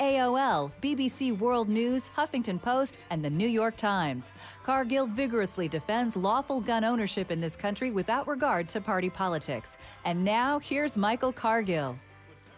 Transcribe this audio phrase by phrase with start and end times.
[0.00, 4.32] AOL, BBC World News, Huffington Post, and the New York Times.
[4.62, 9.78] Cargill vigorously defends lawful gun ownership in this country without regard to party politics.
[10.04, 11.98] And now, here's Michael Cargill.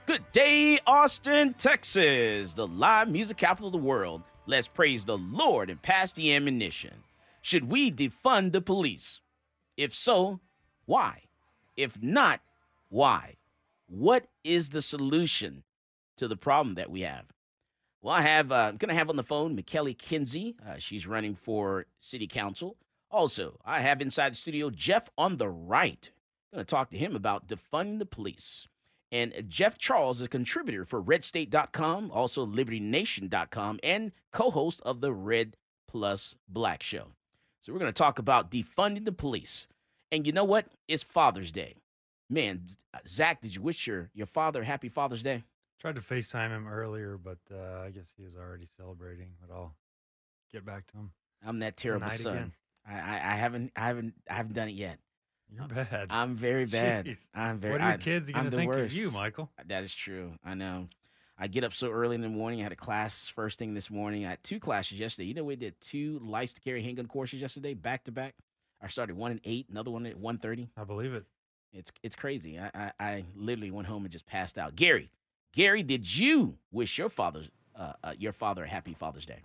[0.07, 4.23] Good day, Austin, Texas, the live music capital of the world.
[4.47, 6.95] Let's praise the Lord and pass the ammunition.
[7.43, 9.21] Should we defund the police?
[9.77, 10.41] If so,
[10.85, 11.23] why?
[11.77, 12.41] If not,
[12.89, 13.37] why?
[13.89, 15.65] What is the solution
[16.17, 17.27] to the problem that we have?
[18.03, 20.57] Well, I have, uh, I'm going to have on the phone McKelly Kinsey.
[20.67, 22.77] Uh, she's running for city council.
[23.11, 26.11] Also, I have inside the studio Jeff on the right.
[26.53, 28.69] Going to talk to him about defunding the police.
[29.13, 35.13] And Jeff Charles is a contributor for redstate.com, also libertynation.com, and co host of the
[35.13, 35.57] Red
[35.87, 37.09] Plus Black Show.
[37.61, 39.67] So we're going to talk about defunding the police.
[40.13, 40.67] And you know what?
[40.89, 41.75] It's Father's Day.
[42.29, 42.63] Man,
[43.07, 45.45] Zach, did you wish your, your father happy Father's Day?
[45.81, 49.29] Tried to FaceTime him earlier, but uh, I guess he was already celebrating.
[49.41, 49.75] But I'll
[50.53, 51.11] get back to him.
[51.45, 52.37] I'm that terrible Tonight son.
[52.37, 52.53] again.
[52.89, 54.99] I, I, I haven't I haven't I haven't done it yet.
[55.51, 56.07] You're bad.
[56.11, 57.07] I'm very bad.
[57.07, 57.29] Jeez.
[57.35, 57.73] I'm very.
[57.73, 58.93] what are your kids I'm going to the think worst.
[58.95, 59.51] of you, Michael?
[59.67, 60.33] That is true.
[60.45, 60.89] I know.
[61.39, 62.61] I get up so early in the morning.
[62.61, 64.25] I had a class first thing this morning.
[64.25, 65.27] I had two classes yesterday.
[65.29, 68.35] You know, we did two lights to carry handgun courses yesterday, back to back.
[68.81, 70.71] I started one at eight, another one at one thirty.
[70.77, 71.25] I believe it.
[71.75, 72.59] It's it's crazy.
[72.59, 74.75] I, I I literally went home and just passed out.
[74.77, 75.11] Gary,
[75.57, 77.45] Gary, did you wish your father
[77.75, 79.41] uh, uh, your father a happy Father's Day?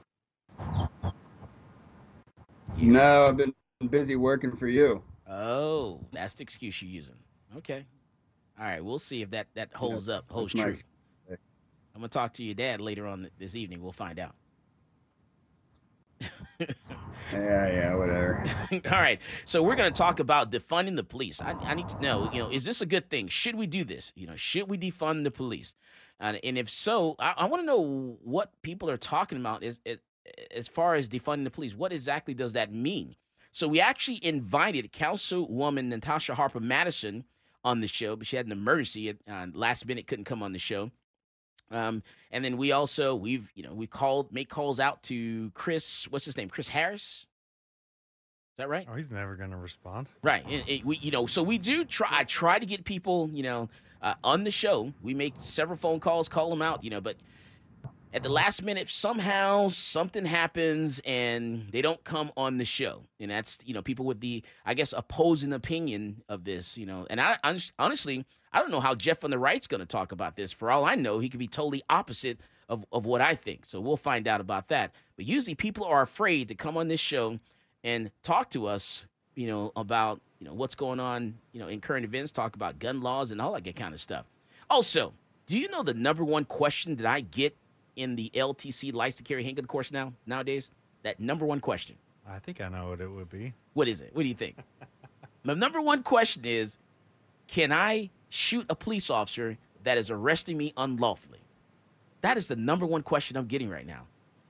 [2.77, 3.53] No, I've been
[3.89, 5.01] busy working for you.
[5.29, 7.15] Oh, that's the excuse you're using.
[7.57, 7.85] Okay.
[8.59, 8.83] All right.
[8.83, 10.65] We'll see if that that holds up, holds true.
[10.65, 10.83] nice.
[11.29, 13.81] I'm gonna talk to your dad later on this evening.
[13.81, 14.35] We'll find out.
[17.33, 18.43] Yeah, yeah, whatever.
[18.71, 19.19] All right.
[19.45, 21.39] So we're going to talk about defunding the police.
[21.39, 23.27] I, I need to know, you know, is this a good thing?
[23.29, 24.11] Should we do this?
[24.15, 25.73] You know, should we defund the police?
[26.19, 30.67] And, and if so, I, I want to know what people are talking about as
[30.67, 31.75] far as defunding the police.
[31.75, 33.15] What exactly does that mean?
[33.51, 37.25] So we actually invited Councilwoman Natasha Harper Madison
[37.63, 39.15] on the show, but she had an emergency.
[39.29, 40.91] Uh, last minute couldn't come on the show.
[41.71, 46.05] Um, and then we also we've you know we called make calls out to Chris.
[46.09, 46.49] What's his name?
[46.49, 47.25] Chris Harris.
[48.53, 48.85] Is that right?
[48.91, 50.07] Oh, he's never going to respond.
[50.21, 50.43] Right.
[50.49, 52.09] It- we, you know, so we do try.
[52.11, 53.69] I try to get people, you know,
[54.01, 54.91] uh, on the show.
[55.01, 57.15] We make several phone calls, call them out, you know, but
[58.13, 63.03] at the last minute, somehow something happens and they don't come on the show.
[63.19, 67.07] And that's, you know, people with the, I guess, opposing opinion of this, you know.
[67.09, 67.37] And I,
[67.79, 70.51] honestly, I don't know how Jeff on the right's going to talk about this.
[70.51, 73.65] For all I know, he could be totally opposite of, of what I think.
[73.65, 74.93] So we'll find out about that.
[75.15, 77.39] But usually people are afraid to come on this show
[77.83, 79.05] and talk to us,
[79.35, 82.77] you know, about, you know, what's going on, you know, in current events, talk about
[82.77, 84.25] gun laws and all that kind of stuff.
[84.69, 85.13] Also,
[85.47, 87.55] do you know the number one question that I get
[87.95, 90.71] in the LTC license to carry handgun course now nowadays?
[91.03, 91.95] That number one question.
[92.29, 93.53] I think I know what it would be.
[93.73, 94.11] What is it?
[94.13, 94.57] What do you think?
[95.43, 96.77] the number one question is
[97.47, 101.39] Can I shoot a police officer that is arresting me unlawfully?
[102.21, 104.03] That is the number one question I'm getting right now.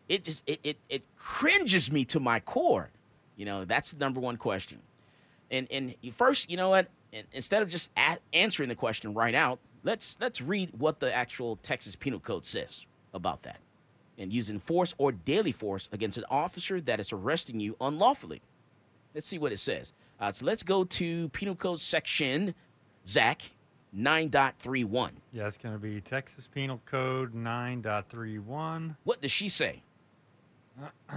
[0.09, 2.89] It just it it, it cringes me to my core.
[3.37, 4.79] You know, that's the number one question.
[5.49, 6.87] And and first, you know what?
[7.33, 11.57] Instead of just a- answering the question right out, let's let's read what the actual
[11.57, 13.59] Texas Penal Code says about that.
[14.17, 18.41] And using force or daily force against an officer that is arresting you unlawfully.
[19.13, 19.93] Let's see what it says.
[20.19, 22.53] Uh, so let's go to Penal Code section,
[23.07, 23.41] Zach,
[23.97, 25.11] 9.31.
[25.33, 28.95] Yeah, it's going to be Texas Penal Code 9.31.
[29.03, 29.81] What does she say?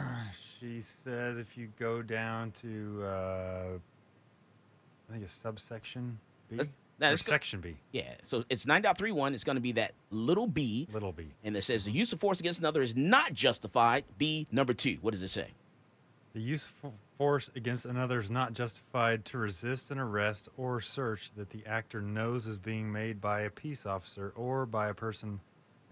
[0.60, 3.64] she says if you go down to, uh,
[5.08, 6.18] I think it's subsection
[6.50, 6.56] B.
[6.56, 7.76] Let's- now, or section B.
[7.92, 9.34] Yeah, so it's 9.31.
[9.34, 11.34] It's going to be that little b, Little b.
[11.42, 14.04] and it says the use of force against another is not justified.
[14.18, 14.98] B, number two.
[15.00, 15.48] What does it say?
[16.34, 21.30] The use of force against another is not justified to resist an arrest or search
[21.36, 25.38] that the actor knows is being made by a peace officer or by a person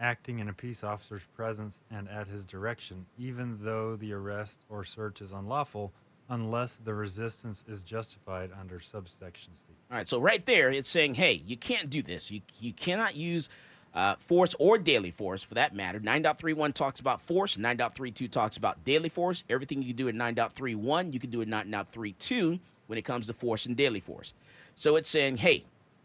[0.00, 4.84] acting in a peace officer's presence and at his direction, even though the arrest or
[4.84, 5.92] search is unlawful
[6.28, 9.74] unless the resistance is justified under subsection C.
[9.90, 12.30] All right, so right there, it's saying, hey, you can't do this.
[12.30, 13.48] You, you cannot use
[13.94, 16.00] uh, force or daily force for that matter.
[16.00, 19.44] 9.31 talks about force, 9.32 talks about daily force.
[19.50, 23.34] Everything you can do at 9.31, you can do at 9.32 when it comes to
[23.34, 24.32] force and daily force.
[24.74, 25.64] So it's saying, hey,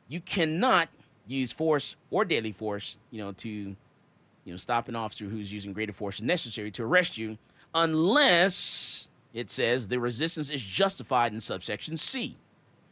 [0.10, 0.90] you cannot
[1.26, 5.74] use force or daily force, you know, to you know, stop an officer who's using
[5.74, 7.38] greater force than necessary to arrest you
[7.74, 12.38] unless it says the resistance is justified in subsection C.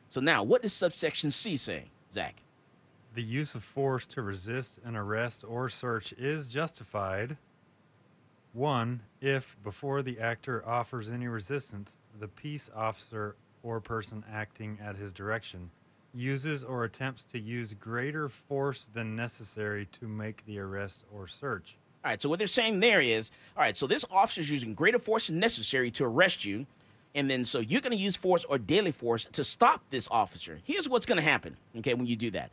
[0.09, 2.35] So now, what does subsection C say, Zach?
[3.13, 7.37] The use of force to resist an arrest or search is justified.
[8.53, 14.95] One, if before the actor offers any resistance, the peace officer or person acting at
[14.95, 15.71] his direction
[16.13, 21.75] uses or attempts to use greater force than necessary to make the arrest or search.
[22.05, 24.99] All right, so what they're saying there is, all right, so this officer's using greater
[24.99, 26.67] force than necessary to arrest you,
[27.15, 30.59] and then so you're going to use force or daily force to stop this officer.
[30.65, 32.51] Here's what's going to happen, okay, when you do that.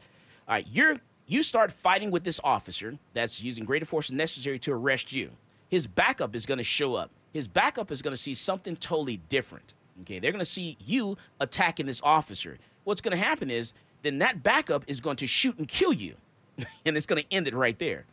[0.49, 0.96] All right, you're
[1.26, 5.31] you start fighting with this officer that's using greater force than necessary to arrest you.
[5.69, 7.10] His backup is going to show up.
[7.34, 9.75] His backup is going to see something totally different.
[10.00, 12.56] Okay, they're going to see you attacking this officer.
[12.84, 16.14] What's going to happen is then that backup is going to shoot and kill you,
[16.87, 18.06] and it's going to end it right there.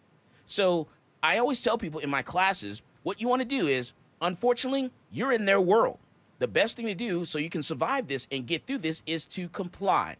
[0.43, 0.87] So
[1.21, 5.33] I always tell people in my classes, what you want to do is, unfortunately, you're
[5.33, 5.97] in their world.
[6.39, 9.25] The best thing to do so you can survive this and get through this is
[9.27, 10.15] to comply.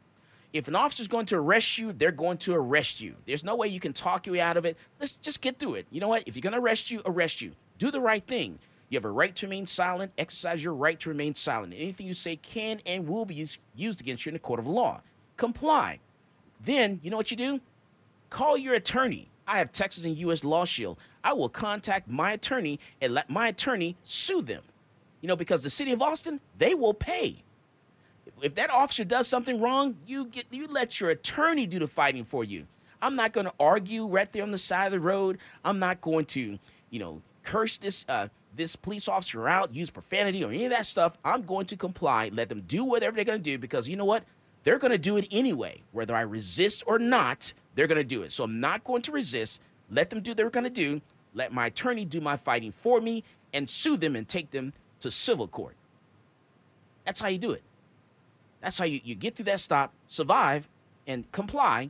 [0.52, 3.16] If an officer's going to arrest you, they're going to arrest you.
[3.26, 4.78] There's no way you can talk you out of it.
[5.00, 5.86] Let's just get through it.
[5.92, 6.24] You know what?
[6.26, 7.54] If you're going to arrest you, arrest you.
[7.78, 8.60] Do the right thing.
[8.90, 10.12] You have a right to remain silent.
[10.18, 11.74] Exercise your right to remain silent.
[11.78, 14.68] Anything you say can and will be used, used against you in a court of
[14.68, 15.02] law.
[15.38, 16.00] Comply.
[16.62, 17.62] Then, you know what you do?
[18.32, 19.29] Call your attorney.
[19.50, 20.44] I have Texas and U.S.
[20.44, 21.00] Law Shield.
[21.24, 24.62] I will contact my attorney and let my attorney sue them.
[25.22, 27.44] You know, because the city of Austin, they will pay.
[28.42, 32.24] If that officer does something wrong, you get you let your attorney do the fighting
[32.24, 32.68] for you.
[33.02, 35.40] I'm not going to argue right there on the side of the road.
[35.66, 36.60] I'm not going to,
[36.92, 40.86] you know, curse this uh, this police officer out, use profanity or any of that
[40.86, 41.18] stuff.
[41.26, 44.06] I'm going to comply, let them do whatever they're going to do because you know
[44.06, 44.24] what?
[44.64, 45.82] They're going to do it anyway.
[45.92, 48.34] Whether I resist or not, they're going to do it.
[48.34, 49.62] So I'm not going to resist.
[49.90, 51.00] Let them do what they're going to do.
[51.34, 53.24] Let my attorney do my fighting for me
[53.54, 55.78] and sue them and take them to civil court.
[57.06, 57.64] That's how you do it.
[58.60, 60.68] That's how you, you get through that stop, survive,
[61.08, 61.90] and comply,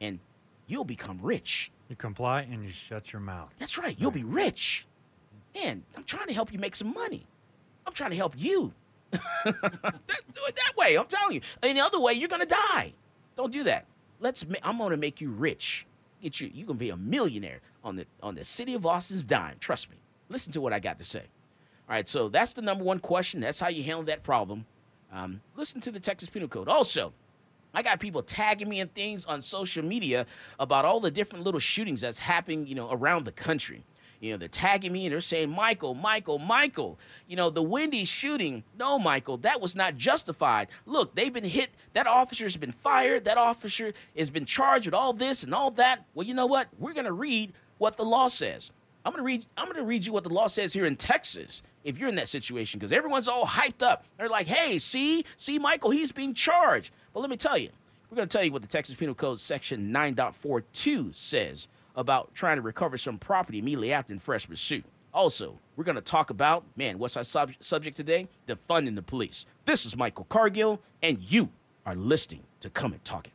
[0.00, 0.20] and
[0.68, 1.72] you'll become rich.
[1.88, 3.50] You comply and you shut your mouth.
[3.58, 3.98] That's right.
[3.98, 4.86] You'll be rich.
[5.56, 7.26] Man, I'm trying to help you make some money.
[7.84, 8.72] I'm trying to help you.
[9.10, 10.96] that, do it that way.
[10.96, 11.40] I'm telling you.
[11.64, 12.92] Any other way, you're gonna die.
[13.34, 13.86] Don't do that.
[14.20, 14.46] Let's.
[14.46, 15.86] Ma- I'm gonna make you rich.
[16.22, 16.50] Get you.
[16.52, 19.56] You're gonna be a millionaire on the on the city of Austin's dime.
[19.60, 19.96] Trust me.
[20.28, 21.22] Listen to what I got to say.
[21.88, 22.08] All right.
[22.08, 23.40] So that's the number one question.
[23.40, 24.66] That's how you handle that problem.
[25.12, 26.68] Um, listen to the Texas Penal Code.
[26.68, 27.12] Also,
[27.74, 30.26] I got people tagging me in things on social media
[30.58, 33.84] about all the different little shootings that's happening, you know, around the country.
[34.20, 38.04] You know, they're tagging me and they're saying, Michael, Michael, Michael, you know, the Wendy
[38.04, 38.64] shooting.
[38.78, 40.68] No, Michael, that was not justified.
[40.86, 41.70] Look, they've been hit.
[41.92, 43.24] That officer's been fired.
[43.24, 46.04] That officer has been charged with all this and all that.
[46.14, 46.68] Well, you know what?
[46.78, 48.70] We're going to read what the law says.
[49.04, 51.96] I'm to read I'm to read you what the law says here in Texas if
[51.96, 54.04] you're in that situation because everyone's all hyped up.
[54.18, 55.24] They're like, "Hey, see?
[55.36, 57.70] See Michael, he's being charged." But let me tell you.
[58.10, 62.56] We're going to tell you what the Texas Penal Code section 9.42 says about trying
[62.56, 64.84] to recover some property immediately after in fresh pursuit.
[65.12, 68.28] Also, we're going to talk about, man, what's our sub- subject today?
[68.46, 69.46] The Defunding the police.
[69.64, 71.48] This is Michael Cargill, and you
[71.86, 73.32] are listening to Come and Talk It.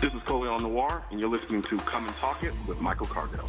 [0.00, 3.48] This is Colion Noir, and you're listening to Come and Talk It with Michael Cargill.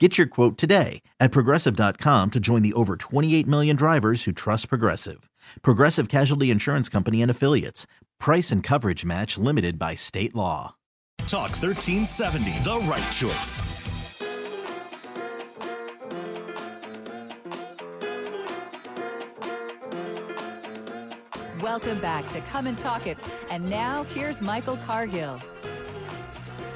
[0.00, 4.70] Get your quote today at progressive.com to join the over 28 million drivers who trust
[4.70, 5.28] Progressive.
[5.60, 7.86] Progressive Casualty Insurance Company and Affiliates.
[8.18, 10.74] Price and coverage match limited by state law.
[11.26, 13.60] Talk 1370, the right choice.
[21.60, 23.18] Welcome back to Come and Talk It.
[23.50, 25.38] And now here's Michael Cargill.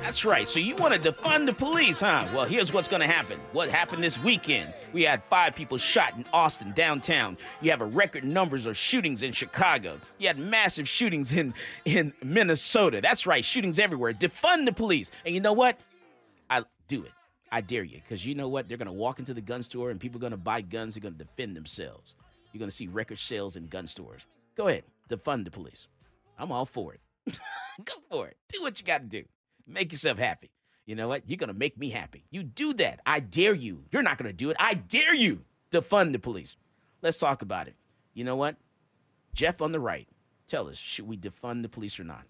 [0.04, 0.46] That's right.
[0.46, 2.26] So you want to defund the police, huh?
[2.34, 3.40] Well, here's what's going to happen.
[3.52, 4.74] What happened this weekend?
[4.92, 7.38] We had five people shot in Austin, downtown.
[7.62, 9.98] You have a record numbers of shootings in Chicago.
[10.18, 11.54] You had massive shootings in,
[11.86, 13.00] in Minnesota.
[13.00, 14.12] That's right, shootings everywhere.
[14.12, 15.10] Defund the police.
[15.24, 15.80] And you know what?
[16.50, 17.12] I do it.
[17.50, 18.02] I dare you.
[18.02, 18.68] Because you know what?
[18.68, 20.96] They're going to walk into the gun store and people are going to buy guns.
[20.96, 22.14] They're going to defend themselves.
[22.52, 24.20] You're going to see record sales in gun stores.
[24.54, 24.84] Go ahead.
[25.08, 25.88] Defund the police.
[26.38, 27.00] I'm all for it.
[27.86, 28.36] Go for it.
[28.52, 29.24] Do what you got to do.
[29.66, 30.50] Make yourself happy.
[30.86, 31.22] You know what?
[31.28, 32.24] You're going to make me happy.
[32.30, 33.00] You do that.
[33.06, 33.84] I dare you.
[33.90, 34.56] You're not going to do it.
[34.60, 36.56] I dare you to fund the police.
[37.00, 37.74] Let's talk about it.
[38.12, 38.56] You know what?
[39.32, 40.06] Jeff on the right,
[40.46, 42.22] tell us, should we defund the police or not?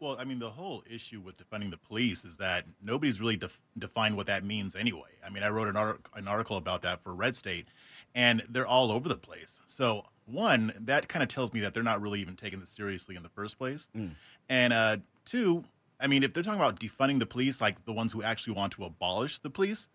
[0.00, 3.60] Well, I mean, the whole issue with defunding the police is that nobody's really def-
[3.78, 5.10] defined what that means anyway.
[5.24, 7.66] I mean, I wrote an, ar- an article about that for Red State,
[8.14, 9.60] and they're all over the place.
[9.66, 13.16] So, one, that kind of tells me that they're not really even taking this seriously
[13.16, 13.88] in the first place.
[13.96, 14.12] Mm.
[14.48, 15.64] And uh, two,
[16.00, 18.72] I mean, if they're talking about defunding the police, like the ones who actually want
[18.74, 19.88] to abolish the police,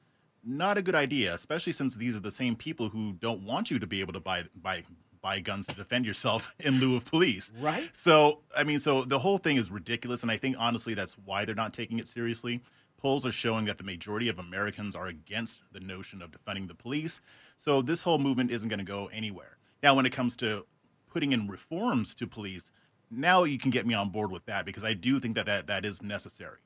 [0.44, 3.80] not a good idea, especially since these are the same people who don't want you
[3.80, 4.84] to be able to buy buy
[5.22, 7.52] buy guns to defend yourself in lieu of police.
[7.60, 7.90] Right.
[7.96, 11.46] So, I mean, so the whole thing is ridiculous, and I think honestly that's why
[11.46, 12.62] they're not taking it seriously.
[12.98, 16.76] Polls are showing that the majority of Americans are against the notion of defunding the
[16.76, 17.22] police.
[17.56, 19.58] So this whole movement isn't going to go anywhere.
[19.82, 20.66] Now, when it comes to
[21.10, 22.72] putting in reforms to police,
[23.12, 25.68] now you can get me on board with that because I do think that that,
[25.68, 26.60] that is necessary.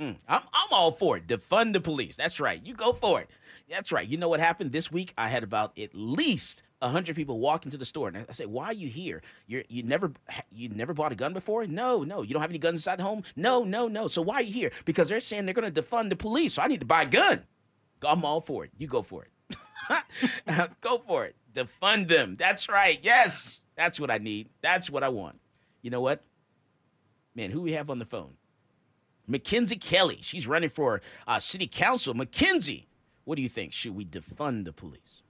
[0.00, 1.26] Mm, I'm, I'm all for it.
[1.26, 2.16] Defund the police.
[2.16, 2.64] That's right.
[2.64, 3.30] You go for it.
[3.68, 4.06] That's right.
[4.06, 5.12] You know what happened this week?
[5.18, 8.66] I had about at least hundred people walk into the store, and I say, "Why
[8.66, 9.22] are you here?
[9.48, 10.12] You you never
[10.52, 11.66] you never bought a gun before?
[11.66, 12.22] No, no.
[12.22, 13.24] You don't have any guns inside the home?
[13.34, 14.06] No, no, no.
[14.06, 14.70] So why are you here?
[14.84, 16.54] Because they're saying they're going to defund the police.
[16.54, 17.42] So I need to buy a gun.
[18.02, 18.70] I'm all for it.
[18.78, 20.00] You go for it.
[20.80, 21.34] go for it.
[21.52, 22.36] Defund them.
[22.38, 23.00] That's right.
[23.02, 24.48] Yes, that's what I need.
[24.62, 25.40] That's what I want.
[25.82, 26.22] You know what?
[27.34, 28.34] Man, who we have on the phone?
[29.26, 30.18] Mackenzie Kelly.
[30.22, 32.14] She's running for uh, city council.
[32.14, 32.88] Mackenzie,
[33.24, 33.72] what do you think?
[33.72, 35.22] Should we defund the police?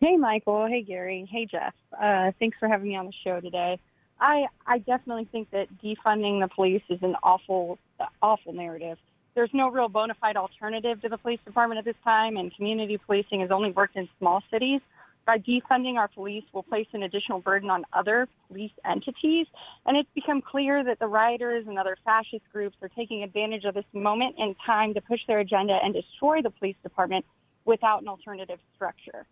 [0.00, 0.66] Hey, Michael.
[0.66, 1.28] Hey, Gary.
[1.30, 1.74] Hey, Jeff.
[1.92, 3.78] Uh, thanks for having me on the show today.
[4.20, 7.78] I I definitely think that defunding the police is an awful
[8.22, 8.98] awful narrative.
[9.34, 12.98] There's no real bona fide alternative to the police department at this time, and community
[12.98, 14.80] policing has only worked in small cities.
[15.28, 19.46] By defunding our police, we'll place an additional burden on other police entities,
[19.84, 23.74] and it's become clear that the rioters and other fascist groups are taking advantage of
[23.74, 27.26] this moment in time to push their agenda and destroy the police department
[27.66, 29.26] without an alternative structure.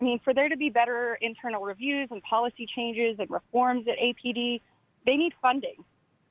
[0.00, 3.98] I mean, for there to be better internal reviews and policy changes and reforms at
[3.98, 4.60] APD,
[5.04, 5.84] they need funding.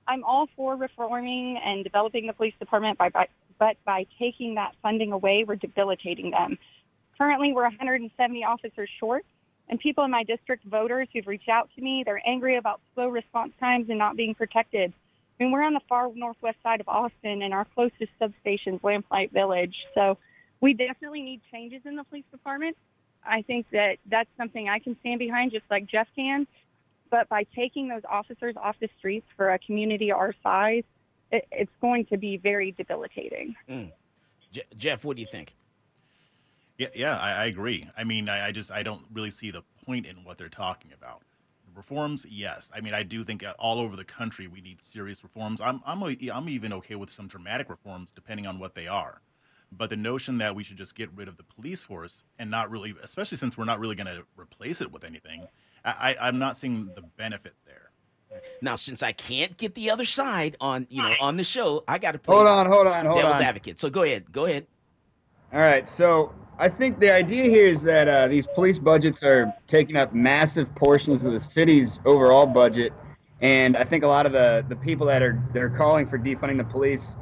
[0.08, 3.28] I'm all for reforming and developing the police department, by, by,
[3.60, 6.58] but by taking that funding away, we're debilitating them.
[7.20, 9.26] Currently, we're 170 officers short,
[9.68, 13.10] and people in my district, voters who've reached out to me, they're angry about slow
[13.10, 14.94] response times and not being protected.
[15.40, 18.82] I mean, we're on the far northwest side of Austin, and our closest substation is
[18.82, 19.76] Lamplight Village.
[19.94, 20.18] So
[20.62, 22.78] we definitely need changes in the police department.
[23.26, 26.48] I think that that's something I can stand behind, just like Jeff can.
[27.12, 30.84] But by taking those officers off the streets for a community our size,
[31.32, 33.56] it, it's going to be very debilitating.
[33.70, 33.92] Mm.
[34.54, 35.54] Je- Jeff, what do you think?
[36.80, 37.86] Yeah, yeah, I, I agree.
[37.98, 40.92] I mean, I, I, just I don't really see the point in what they're talking
[40.94, 41.24] about.
[41.76, 42.72] Reforms, yes.
[42.74, 45.62] I mean, I do think uh, all over the country we need serious reforms.
[45.62, 49.22] I'm I'm I'm even okay with some dramatic reforms depending on what they are.
[49.72, 52.72] But the notion that we should just get rid of the police force and not
[52.72, 55.48] really, especially since we're not really going to replace it with anything,
[55.86, 57.92] I, I, I'm not seeing the benefit there.
[58.62, 61.98] Now, since I can't get the other side on, you know, on the show, I
[61.98, 63.44] got to play Hold on, hold on, hold devil's on.
[63.44, 63.80] advocate.
[63.80, 64.66] So go ahead, go ahead.
[65.52, 69.52] All right, so I think the idea here is that uh, these police budgets are
[69.66, 72.94] taking up massive portions of the city's overall budget,
[73.42, 76.20] and I think a lot of the, the people that are that are calling for
[76.20, 77.16] defunding the police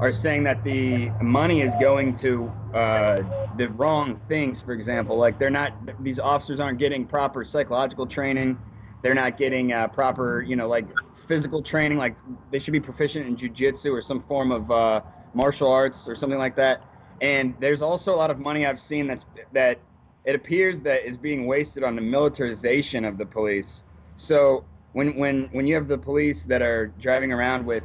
[0.00, 3.22] are saying that the money is going to uh,
[3.58, 4.62] the wrong things.
[4.62, 8.56] For example, like they're not these officers aren't getting proper psychological training,
[9.02, 10.86] they're not getting uh, proper you know like
[11.28, 11.98] physical training.
[11.98, 12.16] Like
[12.50, 15.02] they should be proficient in jujitsu or some form of uh,
[15.34, 16.82] martial arts or something like that.
[17.20, 19.78] And there's also a lot of money I've seen that's that
[20.24, 23.84] it appears that is being wasted on the militarization of the police.
[24.16, 27.84] So when when when you have the police that are driving around with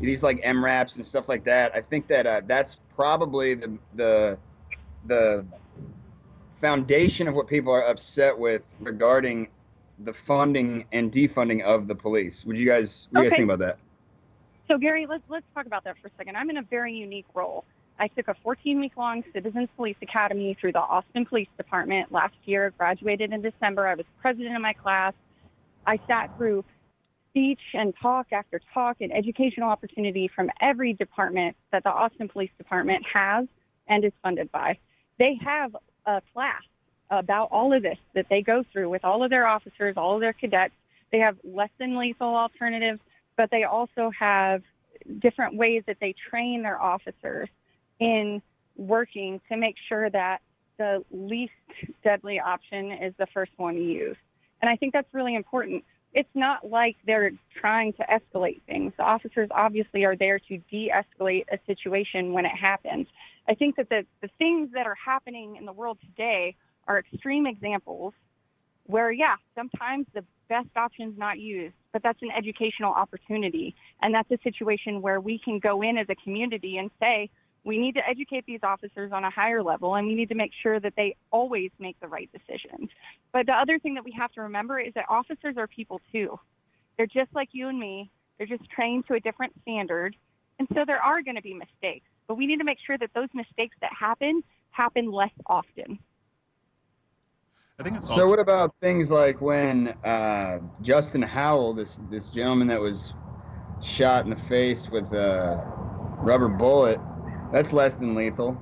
[0.00, 4.38] these like MRAPs and stuff like that, I think that uh, that's probably the the
[5.06, 5.44] the
[6.60, 9.48] foundation of what people are upset with regarding
[9.98, 12.44] the funding and defunding of the police.
[12.44, 13.78] Would you guys what do you guys think about that?
[14.68, 16.36] So Gary, let's let's talk about that for a second.
[16.36, 17.64] I'm in a very unique role.
[17.98, 22.34] I took a 14 week long Citizens Police Academy through the Austin Police Department last
[22.44, 22.72] year.
[22.76, 23.86] Graduated in December.
[23.86, 25.14] I was president of my class.
[25.86, 26.64] I sat through
[27.30, 32.50] speech and talk after talk and educational opportunity from every department that the Austin Police
[32.58, 33.46] Department has
[33.88, 34.78] and is funded by.
[35.18, 36.62] They have a class
[37.10, 40.20] about all of this that they go through with all of their officers, all of
[40.20, 40.74] their cadets.
[41.12, 43.00] They have less than lethal alternatives,
[43.36, 44.62] but they also have
[45.20, 47.48] different ways that they train their officers
[48.00, 48.42] in
[48.76, 50.40] working to make sure that
[50.78, 51.52] the least
[52.02, 54.18] deadly option is the first one used.
[54.60, 55.84] And I think that's really important.
[56.12, 58.92] It's not like they're trying to escalate things.
[58.96, 63.06] The officers obviously are there to de escalate a situation when it happens.
[63.48, 67.46] I think that the, the things that are happening in the world today are extreme
[67.46, 68.14] examples
[68.86, 73.74] where, yeah, sometimes the best option is not used, but that's an educational opportunity.
[74.02, 77.30] And that's a situation where we can go in as a community and say,
[77.64, 80.52] we need to educate these officers on a higher level and we need to make
[80.62, 82.90] sure that they always make the right decisions.
[83.32, 86.38] But the other thing that we have to remember is that officers are people too.
[86.96, 88.10] They're just like you and me.
[88.36, 90.14] They're just trained to a different standard.
[90.58, 93.10] And so there are going to be mistakes, but we need to make sure that
[93.14, 95.98] those mistakes that happen happen less often.
[97.78, 102.68] I think it's So what about things like when uh, Justin Howell, this this gentleman
[102.68, 103.14] that was
[103.82, 105.60] shot in the face with a
[106.18, 107.00] rubber bullet,
[107.52, 108.56] that's less than lethal.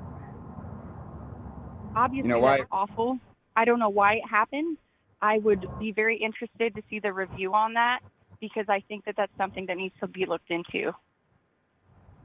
[1.94, 3.18] Obviously, You know why- awful.
[3.56, 4.78] I don't know why it happened.
[5.20, 8.00] I would be very interested to see the review on that
[8.40, 10.92] because I think that that's something that needs to be looked into.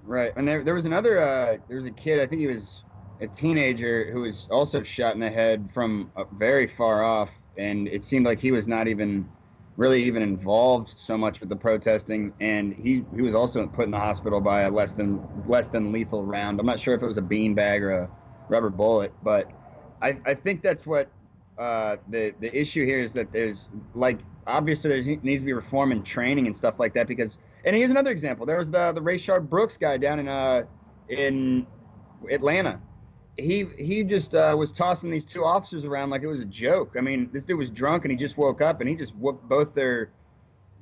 [0.03, 2.83] Right, and there there was another uh, there was a kid, I think he was
[3.19, 7.87] a teenager who was also shot in the head from uh, very far off, and
[7.87, 9.27] it seemed like he was not even
[9.77, 13.91] really even involved so much with the protesting, and he he was also put in
[13.91, 16.59] the hospital by a less than less than lethal round.
[16.59, 18.09] I'm not sure if it was a beanbag or a
[18.49, 19.51] rubber bullet, but
[20.01, 21.11] I I think that's what
[21.57, 25.91] uh, the the issue here is that there's like obviously there needs to be reform
[25.91, 29.01] and training and stuff like that because and here's another example there was the the
[29.01, 30.63] Rayshard Brooks guy down in uh
[31.09, 31.67] in
[32.31, 32.81] Atlanta
[33.38, 36.95] he he just uh, was tossing these two officers around like it was a joke.
[36.97, 39.47] I mean this dude was drunk and he just woke up and he just whooped
[39.47, 40.12] both their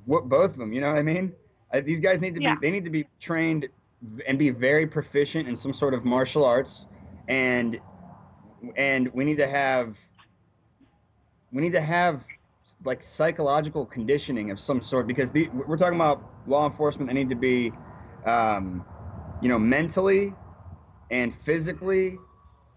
[0.05, 1.33] whooped both of them you know what I mean?
[1.73, 2.55] Uh, these guys need to Yeah.
[2.55, 3.67] be they need to be trained
[4.27, 6.85] and be very proficient in some sort of martial arts.
[7.27, 7.79] And
[8.75, 9.97] and we need to have
[11.51, 12.25] we need to have
[12.83, 17.29] like psychological conditioning of some sort because the, we're talking about law enforcement that need
[17.29, 17.73] to be
[18.25, 18.85] um,
[19.41, 20.35] you know mentally
[21.09, 22.19] and physically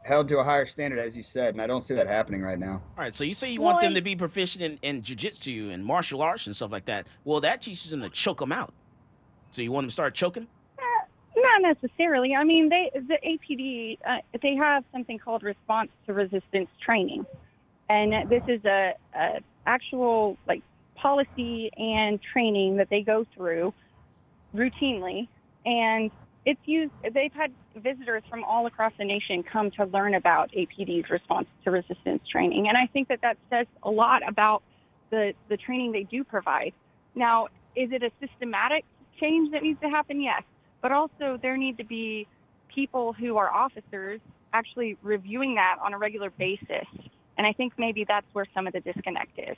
[0.08, 2.58] held to a higher standard as you said and i don't see that happening right
[2.58, 5.70] now All right, so you say you want them to be proficient in, in jujitsu
[5.72, 7.06] and martial arts and stuff like that.
[7.24, 8.72] Well, that teaches them to choke them out.
[9.50, 10.48] So you want them to start choking?
[11.36, 12.34] Not necessarily.
[12.34, 17.26] I mean, they the APD uh, they have something called response to resistance training,
[17.88, 20.62] and this is a, a actual like
[20.96, 23.72] policy and training that they go through
[24.54, 25.28] routinely,
[25.64, 26.10] and
[26.48, 26.92] it's used.
[27.02, 31.70] They've had visitors from all across the nation come to learn about APD's response to
[31.70, 34.62] resistance training, and I think that that says a lot about
[35.10, 36.72] the the training they do provide.
[37.14, 38.84] Now, is it a systematic
[39.20, 40.20] change that needs to happen?
[40.20, 40.42] Yes
[40.80, 42.26] but also there need to be
[42.74, 44.20] people who are officers
[44.52, 46.86] actually reviewing that on a regular basis.
[47.36, 49.56] And I think maybe that's where some of the disconnect is.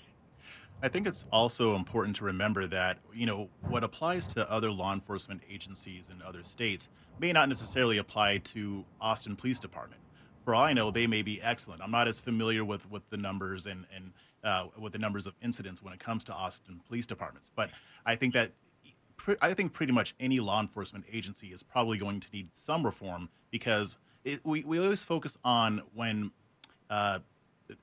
[0.82, 4.94] I think it's also important to remember that, you know, what applies to other law
[4.94, 6.88] enforcement agencies in other states
[7.18, 10.00] may not necessarily apply to Austin Police Department.
[10.42, 11.82] For all I know, they may be excellent.
[11.82, 14.12] I'm not as familiar with, with the numbers and, and
[14.42, 17.50] uh, with the numbers of incidents when it comes to Austin Police Departments.
[17.54, 17.68] But
[18.06, 18.52] I think that
[19.42, 23.28] I think pretty much any law enforcement agency is probably going to need some reform
[23.50, 26.30] because it, we, we always focus on when
[26.88, 27.18] uh,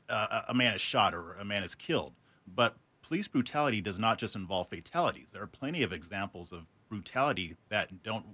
[0.09, 2.13] a, a man is shot or a man is killed.
[2.55, 2.75] But
[3.07, 5.29] police brutality does not just involve fatalities.
[5.31, 8.25] There are plenty of examples of brutality that don't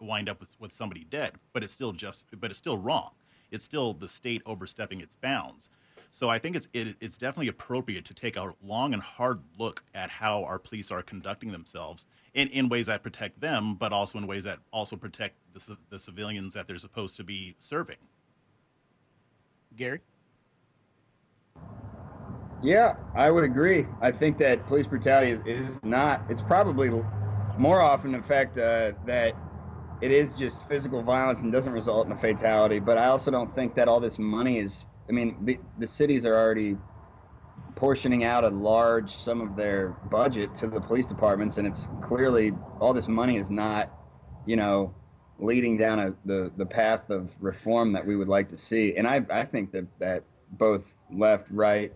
[0.00, 3.10] wind up with, with somebody dead, but it's still just, but it's still wrong.
[3.50, 5.68] It's still the state overstepping its bounds.
[6.10, 9.82] So I think it's it, it's definitely appropriate to take a long and hard look
[9.94, 14.18] at how our police are conducting themselves in, in ways that protect them, but also
[14.18, 17.96] in ways that also protect the, the civilians that they're supposed to be serving.
[19.76, 20.00] Gary.
[22.62, 23.86] Yeah, I would agree.
[24.00, 26.24] I think that police brutality is, is not.
[26.28, 26.90] It's probably
[27.56, 29.36] more often, in fact, uh, that
[30.00, 32.78] it is just physical violence and doesn't result in a fatality.
[32.78, 34.84] But I also don't think that all this money is.
[35.08, 36.78] I mean, the the cities are already
[37.74, 42.52] portioning out a large sum of their budget to the police departments, and it's clearly
[42.80, 43.90] all this money is not,
[44.46, 44.94] you know,
[45.38, 48.96] leading down a, the the path of reform that we would like to see.
[48.96, 51.92] And I I think that that both left, right,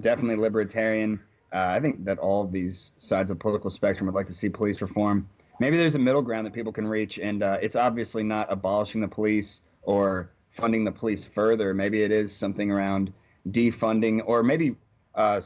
[0.00, 1.20] definitely libertarian.
[1.52, 4.32] Uh, I think that all of these sides of the political spectrum would like to
[4.32, 5.28] see police reform.
[5.60, 9.00] Maybe there's a middle ground that people can reach, and uh, it's obviously not abolishing
[9.00, 11.74] the police or funding the police further.
[11.74, 13.12] Maybe it is something around
[13.50, 14.76] defunding or maybe
[15.14, 15.40] uh,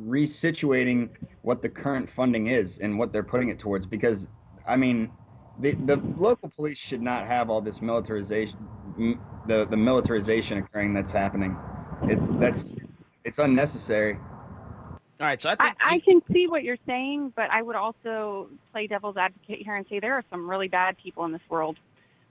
[0.00, 1.10] resituating
[1.42, 3.86] what the current funding is and what they're putting it towards.
[3.86, 4.28] Because,
[4.66, 5.10] I mean,
[5.60, 8.58] the, the local police should not have all this militarization,
[9.46, 11.56] the, the militarization occurring that's happening.
[12.04, 12.76] It, that's
[13.24, 14.18] it's unnecessary.
[15.20, 18.48] All right, so I, I, I, can see what you're saying, but I would also
[18.72, 21.76] play devil's advocate here and say there are some really bad people in this world.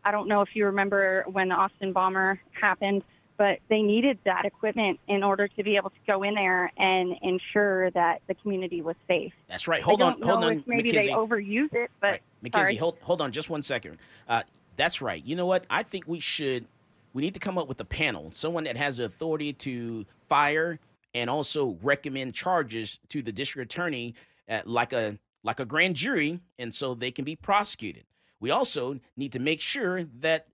[0.03, 3.03] I don't know if you remember when the Austin bomber happened,
[3.37, 7.15] but they needed that equipment in order to be able to go in there and
[7.21, 9.31] ensure that the community was safe.
[9.47, 9.81] That's right.
[9.81, 10.63] Hold on, hold on.
[10.67, 11.07] maybe Mackenzie.
[11.07, 12.21] they overuse it, but right.
[12.41, 13.99] Mackenzie, hold hold on just one second.
[14.27, 14.43] Uh,
[14.75, 15.23] that's right.
[15.23, 15.65] You know what?
[15.69, 16.65] I think we should
[17.13, 20.79] we need to come up with a panel, someone that has the authority to fire
[21.13, 24.15] and also recommend charges to the district attorney
[24.47, 28.05] uh, like a like a grand jury and so they can be prosecuted.
[28.39, 30.47] We also need to make sure that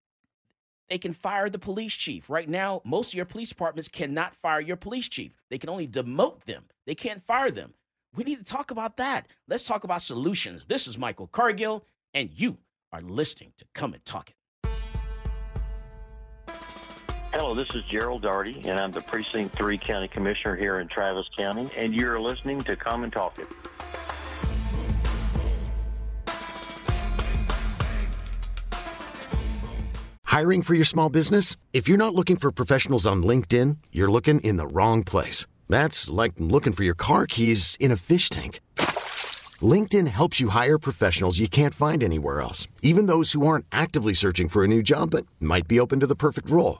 [0.89, 2.27] they can fire the police chief.
[2.27, 5.31] Right now, most of your police departments cannot fire your police chief.
[5.51, 6.63] They can only demote them.
[6.87, 7.75] They can't fire them.
[8.15, 9.27] We need to talk about that.
[9.47, 10.65] Let's talk about solutions.
[10.65, 11.85] This is Michael Cargill,
[12.15, 12.57] and you
[12.91, 14.35] are listening to Come and Talk It.
[17.39, 21.27] Hello, this is Gerald Daugherty, and I'm the Precinct 3 County Commissioner here in Travis
[21.37, 23.47] County, and you're listening to Come and Talk It.
[30.23, 31.55] Hiring for your small business?
[31.73, 35.45] If you're not looking for professionals on LinkedIn, you're looking in the wrong place.
[35.69, 38.61] That's like looking for your car keys in a fish tank.
[39.61, 44.15] LinkedIn helps you hire professionals you can't find anywhere else, even those who aren't actively
[44.15, 46.79] searching for a new job but might be open to the perfect role.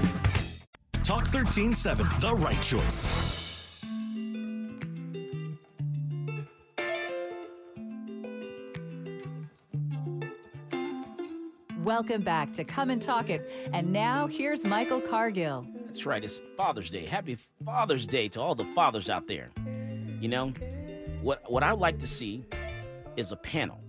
[1.03, 3.81] Talk 1370, the right choice.
[11.83, 13.49] Welcome back to Come and Talk It.
[13.73, 15.65] And now here's Michael Cargill.
[15.87, 16.23] That's right.
[16.23, 17.07] It's Father's Day.
[17.07, 17.35] Happy
[17.65, 19.49] Father's Day to all the fathers out there.
[20.19, 20.53] You know,
[21.23, 22.45] what what I would like to see
[23.17, 23.79] is a panel.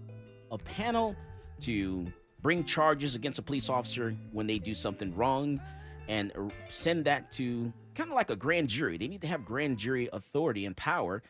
[0.50, 1.14] A panel
[1.60, 5.60] to bring charges against a police officer when they do something wrong
[6.08, 6.32] and
[6.68, 8.98] send that to kind of like a grand jury.
[8.98, 11.22] They need to have grand jury authority and power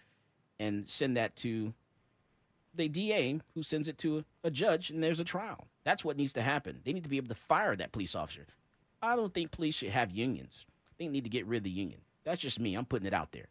[0.58, 1.74] and send that to
[2.74, 5.66] the DA who sends it to a, judge and there's a trial.
[5.84, 6.80] That's what needs to happen.
[6.84, 8.46] They need to be able to fire that police officer.
[9.02, 10.64] I don't think police should have unions.
[10.98, 12.00] They need to get rid of the union.
[12.24, 12.74] That's just me.
[12.74, 13.48] I'm putting it out there.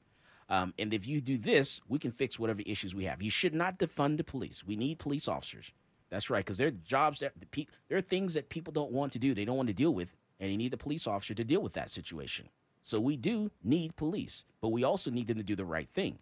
[0.50, 3.22] Um, and if you do this, we can fix whatever issues we have.
[3.22, 4.64] You should not defund the police.
[4.66, 5.72] We need police officers.
[6.10, 8.92] That's right, because there are jobs that the pe- there are things that people don't
[8.92, 9.34] want to do.
[9.34, 11.74] They don't want to deal with, and you need the police officer to deal with
[11.76, 12.50] that situation.
[12.82, 16.20] So we do need police, but we also need them to do the right thing.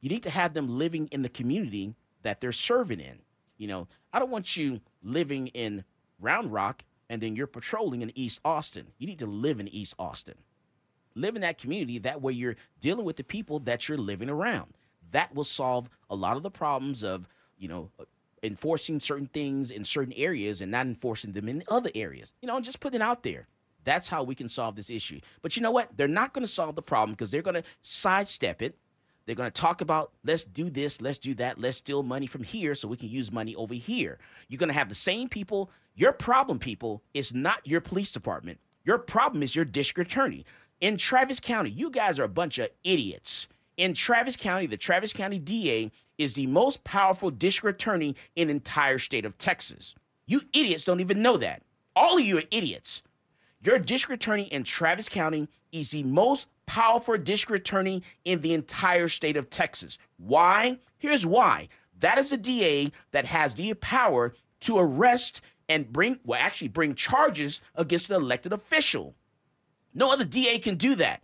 [0.00, 3.18] you need to have them living in the community that they're serving in.
[3.58, 5.84] You know, I don't want you living in
[6.20, 8.88] Round Rock and then you're patrolling in East Austin.
[8.98, 10.36] You need to live in East Austin.
[11.16, 11.98] Live in that community.
[11.98, 14.74] That way you're dealing with the people that you're living around.
[15.12, 17.90] That will solve a lot of the problems of, you know,
[18.42, 22.32] enforcing certain things in certain areas and not enforcing them in other areas.
[22.42, 23.46] You know, just putting it out there.
[23.84, 25.20] That's how we can solve this issue.
[25.42, 25.96] But you know what?
[25.96, 28.76] They're not going to solve the problem because they're going to sidestep it.
[29.26, 32.42] They're going to talk about let's do this, let's do that, let's steal money from
[32.42, 34.18] here so we can use money over here.
[34.48, 35.70] You're going to have the same people.
[35.94, 38.58] Your problem, people, is not your police department.
[38.84, 40.44] Your problem is your district attorney.
[40.80, 43.48] In Travis County, you guys are a bunch of idiots.
[43.76, 48.54] In Travis County, the Travis County DA is the most powerful district attorney in the
[48.54, 49.94] entire state of Texas.
[50.26, 51.62] You idiots don't even know that.
[51.94, 53.02] All of you are idiots.
[53.62, 59.08] Your district attorney in Travis County is the most powerful district attorney in the entire
[59.08, 59.98] state of Texas.
[60.16, 60.78] Why?
[60.98, 61.68] Here's why.
[62.00, 66.94] That is a DA that has the power to arrest and bring, well, actually bring
[66.94, 69.14] charges against an elected official.
[69.94, 71.22] No other DA can do that.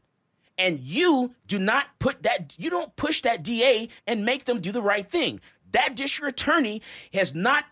[0.59, 4.73] And you do not put that, you don't push that DA and make them do
[4.73, 5.41] the right thing.
[5.73, 6.83] That district attorney
[7.15, 7.65] has not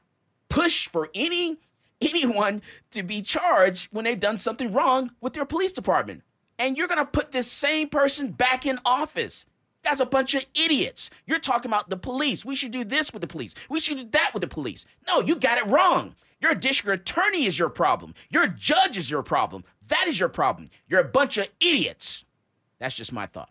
[0.49, 1.59] pushed for any
[2.01, 6.23] anyone to be charged when they've done something wrong with their police department.
[6.59, 9.47] And you're going to put this same person back in office.
[9.83, 11.09] That's a bunch of idiots.
[11.27, 12.45] You're talking about the police.
[12.45, 13.55] We should do this with the police.
[13.71, 14.85] We should do that with the police.
[15.07, 16.15] No, you got it wrong.
[16.41, 18.15] Your district attorney is your problem.
[18.31, 19.65] Your judge is your problem.
[19.89, 20.71] That is your problem.
[20.89, 22.25] You're a bunch of idiots.
[22.81, 23.51] That's just my thought.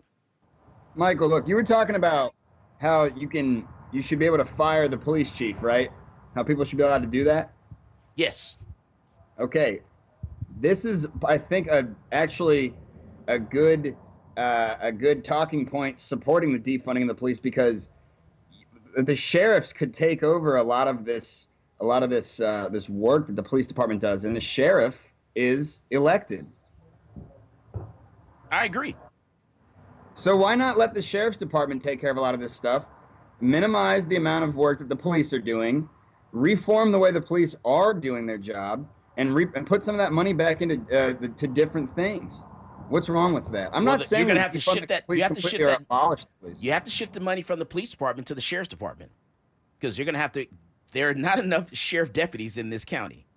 [0.95, 2.33] Michael, look, you were talking about
[2.81, 5.91] how you can you should be able to fire the police chief, right?
[6.35, 7.53] How people should be allowed to do that?
[8.15, 8.57] Yes.
[9.39, 9.81] Okay.
[10.59, 12.73] This is, I think, a actually
[13.27, 13.95] a good
[14.35, 17.89] uh, a good talking point supporting the defunding of the police because
[18.95, 21.47] the sheriffs could take over a lot of this
[21.79, 25.01] a lot of this uh, this work that the police department does, and the sheriff
[25.35, 26.45] is elected.
[28.51, 28.95] I agree.
[30.19, 32.85] So why not let the sheriff's department take care of a lot of this stuff?
[33.41, 35.87] Minimize the amount of work that the police are doing
[36.31, 39.99] reform the way the police are doing their job, and, re- and put some of
[39.99, 42.33] that money back into uh, the, to different things.
[42.89, 43.69] What's wrong with that?
[43.73, 45.03] I'm well, not saying you're gonna have to shift that.
[45.09, 45.81] You have to shift that.
[45.81, 46.25] Abolish
[46.59, 49.11] you have to shift the money from the police department to the sheriff's department
[49.79, 50.47] because you're gonna have to.
[50.91, 53.27] There are not enough sheriff deputies in this county.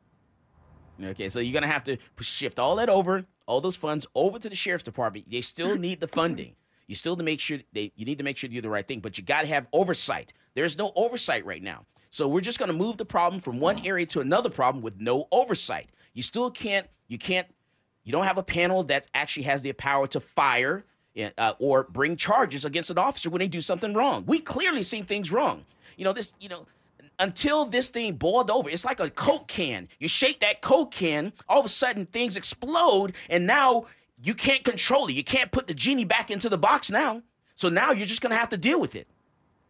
[1.02, 4.48] Okay, so you're gonna have to shift all that over, all those funds over to
[4.48, 5.30] the sheriff's department.
[5.30, 6.54] They still need the funding.
[6.86, 7.92] You still to make sure they.
[7.96, 9.66] You need to make sure you do the right thing, but you got to have
[9.72, 10.32] oversight.
[10.54, 11.86] There's no oversight right now.
[12.10, 15.00] So we're just going to move the problem from one area to another problem with
[15.00, 15.88] no oversight.
[16.12, 17.46] You still can't, you can't,
[18.04, 20.84] you don't have a panel that actually has the power to fire
[21.38, 24.24] uh, or bring charges against an officer when they do something wrong.
[24.26, 25.64] We clearly seen things wrong.
[25.96, 26.66] You know, this, you know,
[27.18, 29.88] until this thing boiled over, it's like a Coke can.
[29.98, 33.86] You shake that Coke can, all of a sudden things explode, and now
[34.22, 35.12] you can't control it.
[35.12, 37.22] You can't put the genie back into the box now.
[37.54, 39.06] So now you're just going to have to deal with it.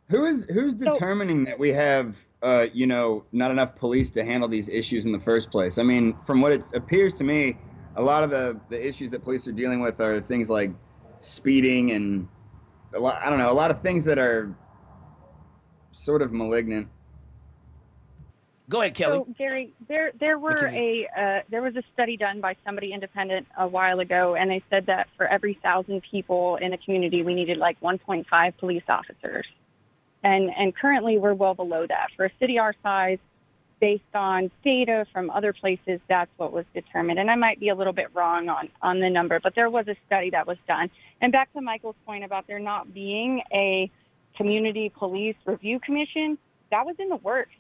[0.09, 4.49] Who is who's determining that we have uh, you know, not enough police to handle
[4.49, 5.79] these issues in the first place.
[5.79, 7.57] I mean, from what it appears to me,
[7.97, 10.73] a lot of the, the issues that police are dealing with are things like
[11.21, 12.29] speeding and
[12.95, 14.55] a lot, I don't know, a lot of things that are
[15.93, 16.89] sort of malignant.
[18.73, 19.19] Go ahead, Kelly.
[19.19, 23.47] So, Gary, there there were a uh, there was a study done by somebody independent
[23.59, 27.35] a while ago, and they said that for every thousand people in a community, we
[27.35, 28.25] needed like 1.5
[28.57, 29.47] police officers.
[30.25, 32.09] And, and currently we're well below that.
[32.17, 33.19] For a city our size,
[33.79, 37.19] based on data from other places, that's what was determined.
[37.19, 39.87] And I might be a little bit wrong on, on the number, but there was
[39.87, 40.89] a study that was done.
[41.21, 43.91] And back to Michael's point about there not being a
[44.37, 46.39] community police review commission,
[46.71, 47.51] that was in the works.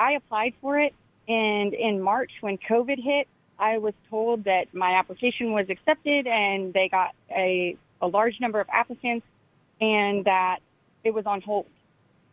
[0.00, 0.94] I applied for it,
[1.28, 6.72] and in March when COVID hit, I was told that my application was accepted and
[6.72, 9.26] they got a, a large number of applicants
[9.80, 10.60] and that
[11.04, 11.66] it was on hold.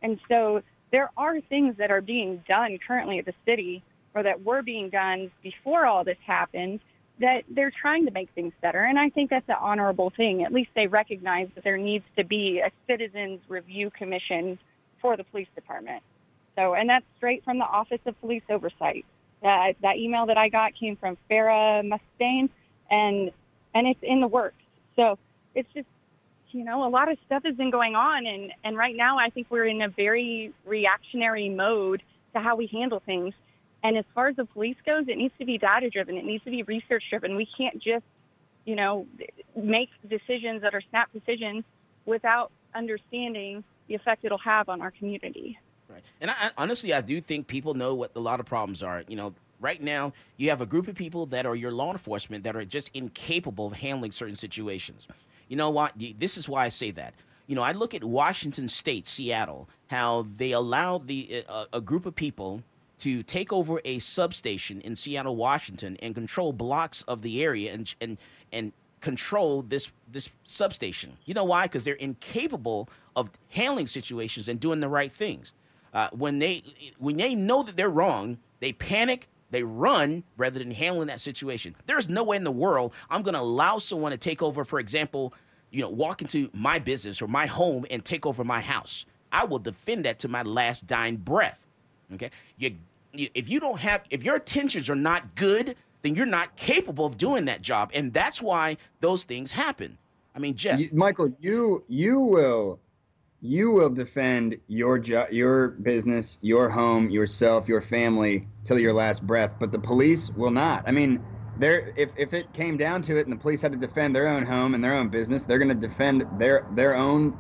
[0.02, 3.84] And so there are things that are being done currently at the city
[4.16, 6.80] or that were being done before all this happened
[7.20, 8.84] that they're trying to make things better.
[8.84, 10.44] And I think that's an honorable thing.
[10.44, 14.58] At least they recognize that there needs to be a citizens review commission
[15.02, 16.04] for the police department.
[16.58, 19.06] So, and that's straight from the Office of Police Oversight.
[19.44, 22.50] Uh, that email that I got came from Farah Muscadin,
[22.90, 23.32] and
[23.76, 24.56] and it's in the works.
[24.96, 25.20] So
[25.54, 25.88] it's just
[26.52, 29.30] you know, a lot of stuff has been going on, and and right now I
[29.30, 32.02] think we're in a very reactionary mode
[32.34, 33.34] to how we handle things.
[33.84, 36.18] And as far as the police goes, it needs to be data driven.
[36.18, 37.36] It needs to be research driven.
[37.36, 38.06] We can't just,
[38.66, 39.06] you know,
[39.56, 41.64] make decisions that are snap decisions
[42.06, 45.60] without understanding the effect it'll have on our community.
[45.90, 46.04] Right.
[46.20, 49.04] And I, honestly, I do think people know what a lot of problems are.
[49.08, 52.44] You know, right now you have a group of people that are your law enforcement
[52.44, 55.08] that are just incapable of handling certain situations.
[55.48, 55.94] You know what?
[56.20, 57.14] This is why I say that.
[57.48, 62.06] You know, I look at Washington State, Seattle, how they allowed the uh, a group
[62.06, 62.62] of people
[63.00, 67.94] to take over a substation in Seattle, Washington, and control blocks of the area and
[68.02, 68.18] and
[68.52, 71.18] and control this this substation.
[71.26, 71.64] You know why?
[71.64, 75.54] Because they're incapable of handling situations and doing the right things.
[75.98, 76.62] Uh, when they
[77.00, 81.76] when they know that they're wrong, they panic, they run rather than handling that situation.
[81.88, 84.80] There's no way in the world I'm going to allow someone to take over, for
[84.80, 85.34] example,
[85.72, 89.08] you know, walk into my business or my home and take over my house.
[89.32, 91.66] I will defend that to my last dying breath.
[92.14, 92.30] Okay,
[92.60, 92.76] you,
[93.14, 97.08] you if you don't have if your intentions are not good, then you're not capable
[97.08, 99.98] of doing that job, and that's why those things happen.
[100.36, 102.80] I mean, Jeff, you, Michael, you you will
[103.42, 109.26] you will defend your jo- your business, your home, yourself, your family till your last
[109.26, 110.84] breath, but the police will not.
[110.88, 113.78] I mean, there if if it came down to it and the police had to
[113.78, 117.38] defend their own home and their own business, they're going to defend their their own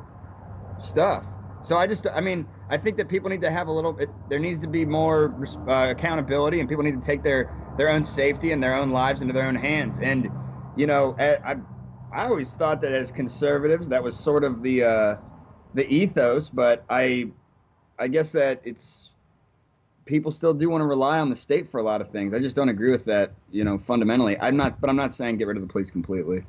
[0.80, 1.26] stuff.
[1.62, 4.16] So I just I mean, I think that people need to have a little it,
[4.28, 5.36] there needs to be more
[5.68, 9.22] uh, accountability and people need to take their their own safety and their own lives
[9.22, 10.00] into their own hands.
[10.00, 10.32] And
[10.76, 11.56] you know, I I,
[12.12, 15.16] I always thought that as conservatives that was sort of the uh
[15.73, 17.32] the ethos, but I
[17.99, 19.12] I guess that it's
[20.08, 22.34] people still do want to rely on the state for a lot of things.
[22.34, 24.39] I just don't agree with that, you know, fundamentally.
[24.39, 26.43] I'm not, but I'm not saying get rid of the police completely.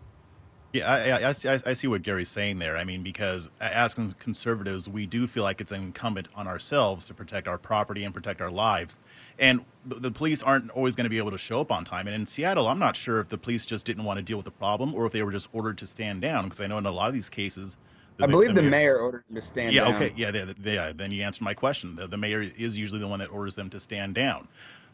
[0.75, 2.77] Yeah, I, I, see, I see what Gary's saying there.
[2.77, 7.49] I mean, because as conservatives, we do feel like it's incumbent on ourselves to protect
[7.49, 8.99] our property and protect our lives.
[9.39, 12.07] And the police aren't always going to be able to show up on time.
[12.07, 14.45] And in Seattle, I'm not sure if the police just didn't want to deal with
[14.45, 16.45] the problem or if they were just ordered to stand down.
[16.45, 17.79] Because I know in a lot of these cases,
[18.21, 19.95] I believe the, the mayor, mayor, ordered them to stand yeah, down.
[19.95, 20.13] okay.
[20.17, 21.97] Yeah, they, they, then you answered my question.
[21.97, 24.49] The, the mayor is usually the one that orders them to stand down.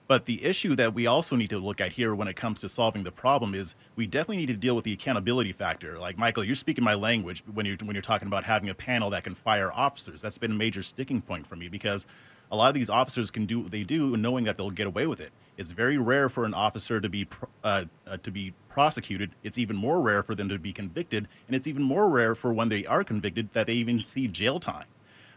[0.07, 2.69] But the issue that we also need to look at here when it comes to
[2.69, 5.99] solving the problem is we definitely need to deal with the accountability factor.
[5.99, 9.09] Like Michael, you're speaking my language when you're when you're talking about having a panel
[9.11, 10.21] that can fire officers.
[10.21, 12.07] That's been a major sticking point for me because
[12.51, 15.07] a lot of these officers can do what they do knowing that they'll get away
[15.07, 15.33] with it.
[15.57, 17.27] It's very rare for an officer to be
[17.63, 19.31] uh, uh, to be prosecuted.
[19.43, 22.53] It's even more rare for them to be convicted, and it's even more rare for
[22.53, 24.87] when they are convicted that they even see jail time.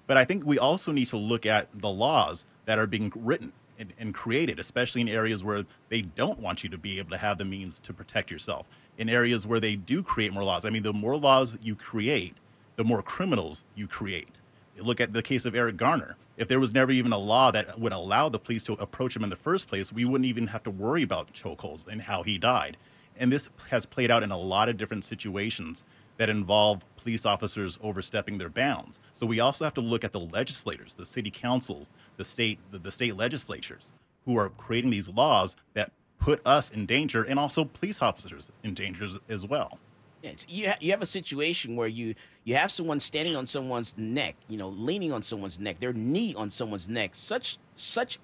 [0.08, 3.54] But I think we also need to look at the laws that are being written
[3.80, 7.18] and, and created, especially in areas where they don't want you to be able to
[7.18, 8.66] have the means to protect yourself.
[8.98, 10.66] In areas where they do create more laws.
[10.66, 12.36] I mean, the more laws you create,
[12.76, 14.40] the more criminals you create.
[14.80, 17.80] Look at the case of Eric Garner if there was never even a law that
[17.80, 20.64] would allow the police to approach him in the first place, we wouldn't even have
[20.64, 22.78] to worry about chokeholds and how he died.
[23.20, 25.84] And this has played out in a lot of different situations
[26.18, 29.00] that involve police officers overstepping their bounds.
[29.14, 32.80] So we also have to look at the legislators, the city councils, the state, the,
[32.80, 33.92] the state legislatures,
[34.26, 38.74] who are creating these laws that put us in danger and also police officers in
[38.74, 39.80] danger as well.
[40.24, 43.94] It's, you, ha- you have a situation where you you have someone standing on someone's
[43.98, 48.20] neck, you know, leaning on someone's neck, their knee on someone's neck, such such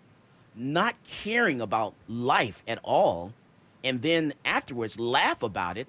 [0.56, 3.34] not caring about life at all,
[3.84, 5.88] and then afterwards laugh about it.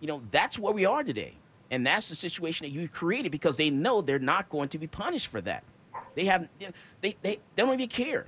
[0.00, 1.34] You know, that's where we are today,
[1.70, 4.86] and that's the situation that you created because they know they're not going to be
[4.86, 5.64] punished for that.
[6.14, 8.26] They have they they, they don't even care.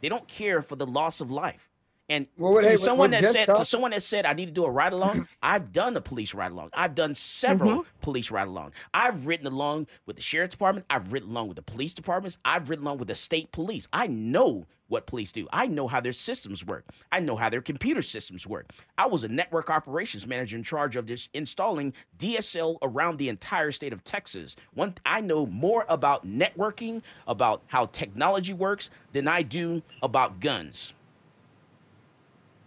[0.00, 1.68] They don't care for the loss of life.
[2.10, 4.52] And well, to hey, someone that said talk- to someone that said I need to
[4.52, 6.70] do a ride along, I've done a police ride along.
[6.74, 8.00] I've done several mm-hmm.
[8.02, 8.72] police ride along.
[8.92, 10.84] I've ridden along with the sheriff's department.
[10.90, 12.36] I've ridden along with the police departments.
[12.44, 13.88] I've ridden along with the state police.
[13.92, 15.48] I know what police do.
[15.52, 16.84] I know how their systems work.
[17.10, 18.70] I know how their computer systems work.
[18.96, 23.72] I was a network operations manager in charge of this installing DSL around the entire
[23.72, 24.54] state of Texas.
[24.74, 30.94] One I know more about networking, about how technology works than I do about guns.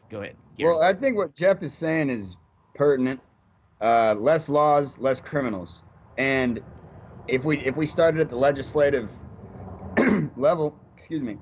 [0.10, 0.36] Go ahead.
[0.58, 0.70] Gary.
[0.70, 2.36] Well, I think what Jeff is saying is
[2.76, 3.22] pertinent.
[3.80, 5.82] Uh, less laws, less criminals.
[6.18, 6.60] And
[7.30, 9.10] if we if we started at the legislative
[10.36, 11.38] level, excuse me.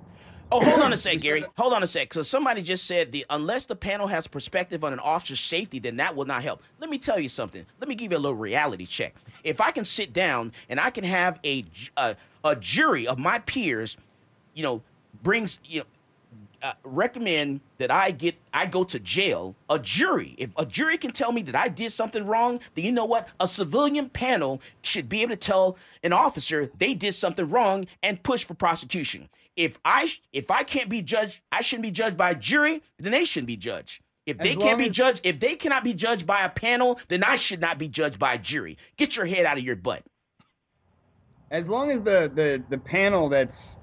[0.51, 1.43] Oh, hold on a sec, Gary.
[1.57, 2.13] Hold on a sec.
[2.13, 5.97] So somebody just said the unless the panel has perspective on an officer's safety, then
[5.97, 6.61] that will not help.
[6.79, 7.65] Let me tell you something.
[7.79, 9.15] Let me give you a little reality check.
[9.43, 11.65] If I can sit down and I can have a
[11.97, 13.97] a, a jury of my peers,
[14.53, 14.81] you know,
[15.23, 15.85] brings you know
[16.61, 21.11] uh, recommend that I get I go to jail, a jury, if a jury can
[21.11, 23.27] tell me that I did something wrong, then you know what?
[23.39, 28.21] A civilian panel should be able to tell an officer they did something wrong and
[28.23, 29.29] push for prosecution.
[29.55, 33.11] If I if I can't be judged, I shouldn't be judged by a jury, then
[33.11, 34.01] they shouldn't be judged.
[34.25, 37.35] If they can't be judged, if they cannot be judged by a panel, then I
[37.37, 38.77] should not be judged by a jury.
[38.97, 40.03] Get your head out of your butt.
[41.51, 43.77] as long as the, the, the panel that's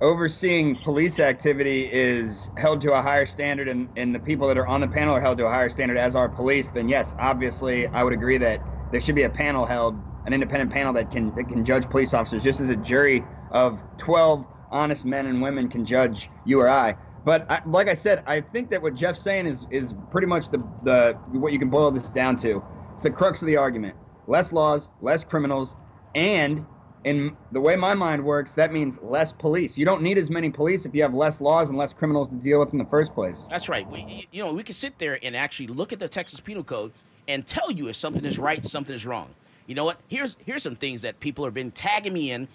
[0.00, 4.66] overseeing police activity is held to a higher standard and, and the people that are
[4.66, 7.86] on the panel are held to a higher standard as are police, then yes, obviously
[7.88, 8.60] I would agree that
[8.92, 9.96] there should be a panel held,
[10.26, 13.80] an independent panel that can that can judge police officers just as a jury of
[13.98, 16.96] 12 honest men and women can judge you or I.
[17.24, 20.48] But I, like I said, I think that what Jeff's saying is is pretty much
[20.48, 22.62] the the what you can boil this down to.
[22.94, 23.96] It's the crux of the argument.
[24.26, 25.74] Less laws, less criminals,
[26.14, 26.64] and
[27.04, 29.78] in the way my mind works, that means less police.
[29.78, 32.34] You don't need as many police if you have less laws and less criminals to
[32.34, 33.46] deal with in the first place.
[33.48, 33.88] That's right.
[33.88, 36.92] We, you know, we can sit there and actually look at the Texas Penal Code
[37.28, 39.30] and tell you if something is right, something is wrong.
[39.66, 40.00] You know what?
[40.08, 42.48] Here's here's some things that people have been tagging me in.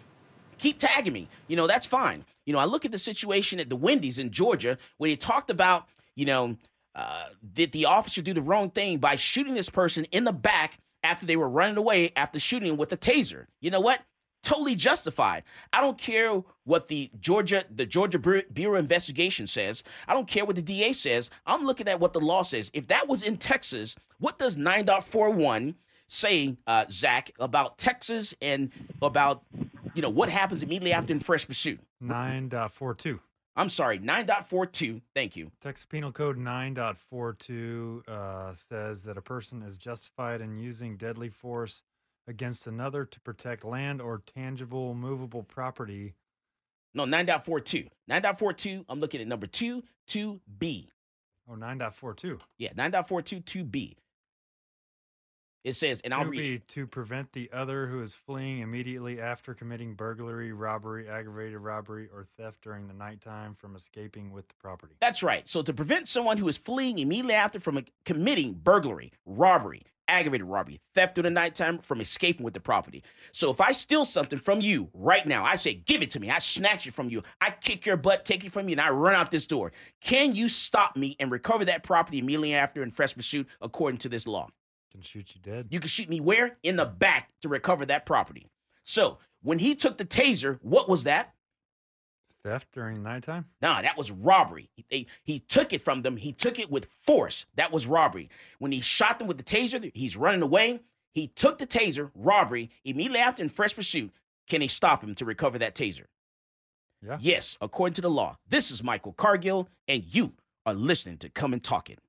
[0.62, 1.28] Keep tagging me.
[1.47, 2.24] You know, that's fine.
[2.45, 5.49] You know, I look at the situation at the Wendy's in Georgia where they talked
[5.49, 6.55] about, you know,
[6.93, 10.78] uh, did the officer do the wrong thing by shooting this person in the back
[11.03, 13.45] after they were running away after shooting him with a taser?
[13.59, 14.01] You know what?
[14.43, 15.43] totally justified.
[15.72, 19.84] I don't care what the Georgia the Georgia Bureau investigation says.
[20.07, 21.30] I don't care what the DA says.
[21.45, 22.72] I'm looking at what the law says.
[22.74, 25.76] If that was in Texas, what does 9.41
[26.07, 28.70] say, uh, Zach, about Texas and
[29.01, 29.43] about
[29.94, 31.80] you know what happens immediately after in fresh pursuit?
[32.04, 33.20] 9.42.
[33.56, 35.02] I'm sorry, 9.42.
[35.14, 35.52] Thank you.
[35.62, 41.84] Texas Penal Code 9.42 uh, says that a person is justified in using deadly force
[42.28, 46.14] against another to protect land or tangible movable property.
[46.94, 47.89] No, 9.42.
[48.10, 50.88] 9.42, I'm looking at number 2, 2B.
[51.50, 52.39] Oh, 9.42.
[52.58, 53.96] Yeah, 9.42, 2B.
[55.64, 59.93] It says, and I'll read to prevent the other who is fleeing immediately after committing
[59.93, 64.95] burglary, robbery, aggravated robbery, or theft during the nighttime from escaping with the property.
[64.99, 65.47] That's right.
[65.47, 70.82] So to prevent someone who is fleeing immediately after from committing burglary, robbery, aggravated robbery,
[70.95, 73.03] theft during the nighttime from escaping with the property.
[73.32, 76.32] So if I steal something from you right now, I say, give it to me.
[76.32, 77.22] I snatch it from you.
[77.39, 79.72] I kick your butt, take it from you, and I run out this door.
[80.01, 84.09] Can you stop me and recover that property immediately after in fresh pursuit according to
[84.09, 84.49] this law?
[84.92, 85.68] Can shoot you dead.
[85.70, 86.58] You can shoot me where?
[86.64, 88.48] In the back to recover that property.
[88.84, 91.34] So when he took the taser, what was that?
[92.44, 93.46] Theft during nighttime?
[93.62, 94.70] Nah, that was robbery.
[94.89, 96.18] He, he took it from them.
[96.18, 97.46] He took it with force.
[97.56, 98.30] That was robbery.
[98.60, 100.82] When he shot them with the taser, he's running away.
[101.14, 104.12] He took the taser, robbery, immediately after in fresh pursuit.
[104.50, 106.06] Can he stop him to recover that taser?
[107.06, 107.18] Yeah.
[107.20, 108.38] Yes, according to the law.
[108.50, 110.34] This is Michael Cargill, and you
[110.66, 112.00] are listening to Come and Talk It.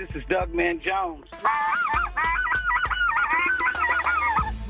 [0.00, 1.26] This is Doug Man Jones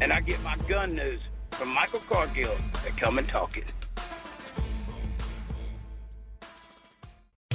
[0.00, 1.22] and I get my gun news
[1.52, 3.72] from Michael Cargill at Come and Talk It.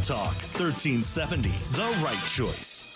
[0.03, 2.94] Talk 1370, the right choice.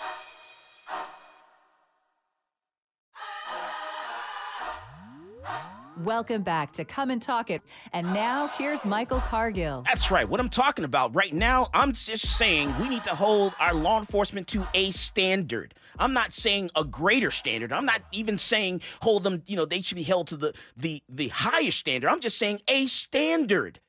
[6.04, 7.62] Welcome back to Come and Talk It.
[7.92, 9.84] And now here's Michael Cargill.
[9.86, 10.30] That's right.
[10.30, 14.00] What I'm talking about right now, I'm just saying we need to hold our law
[14.00, 15.74] enforcement to a standard.
[15.98, 17.74] I'm not saying a greater standard.
[17.74, 21.04] I'm not even saying hold them, you know, they should be held to the the
[21.10, 22.10] the highest standard.
[22.10, 23.82] I'm just saying a standard.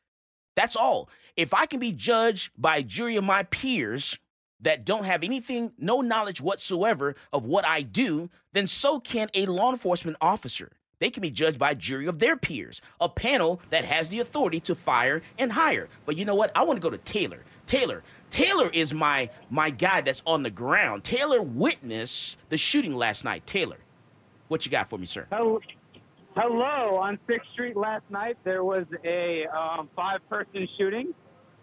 [0.57, 1.11] That's all.
[1.37, 4.19] If I can be judged by a jury of my peers
[4.63, 9.47] that don't have anything, no knowledge whatsoever of what I do, then so can a
[9.47, 10.73] law enforcement officer.
[11.01, 14.21] They can be judged by a jury of their peers, a panel that has the
[14.21, 15.89] authority to fire and hire.
[16.05, 16.53] But you know what?
[16.55, 17.41] I want to go to Taylor.
[17.67, 21.03] Taylor, Taylor is my my guy that's on the ground.
[21.03, 23.47] Taylor witnessed the shooting last night.
[23.47, 23.79] Taylor,
[24.49, 25.27] what you got for me, sir?
[25.31, 25.59] Hello,
[26.37, 26.97] hello.
[26.97, 31.15] On Sixth Street last night, there was a um, five-person shooting,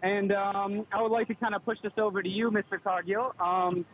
[0.02, 2.82] and um, I would like to kind of push this over to you, Mr.
[2.82, 3.34] Cargill.
[3.38, 3.86] Um,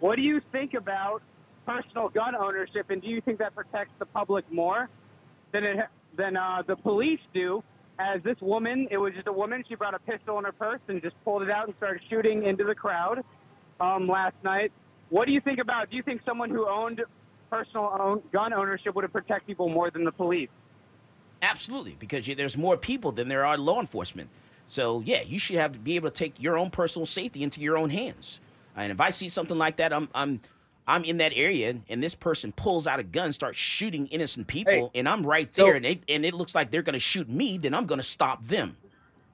[0.00, 1.22] what do you think about
[1.66, 4.88] personal gun ownership, and do you think that protects the public more
[5.52, 5.76] than it
[6.16, 7.62] than uh, the police do?
[7.98, 9.62] As this woman, it was just a woman.
[9.68, 12.44] She brought a pistol in her purse and just pulled it out and started shooting
[12.44, 13.22] into the crowd
[13.80, 14.72] um, last night.
[15.10, 15.90] What do you think about?
[15.90, 17.02] Do you think someone who owned
[17.50, 20.48] personal own, gun ownership would have protect people more than the police?
[21.42, 24.30] Absolutely, because there's more people than there are law enforcement.
[24.66, 27.60] So yeah, you should have to be able to take your own personal safety into
[27.60, 28.40] your own hands.
[28.74, 30.40] And if I see something like that, I'm I'm
[30.86, 34.90] I'm in that area and this person pulls out a gun, starts shooting innocent people,
[34.92, 37.00] hey, and I'm right there, so, and, they, and it looks like they're going to
[37.00, 38.76] shoot me, then I'm going to stop them.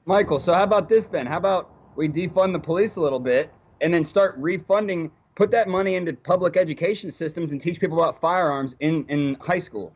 [0.05, 1.25] Michael, so how about this then?
[1.25, 5.67] How about we defund the police a little bit and then start refunding, put that
[5.67, 9.93] money into public education systems and teach people about firearms in, in high school?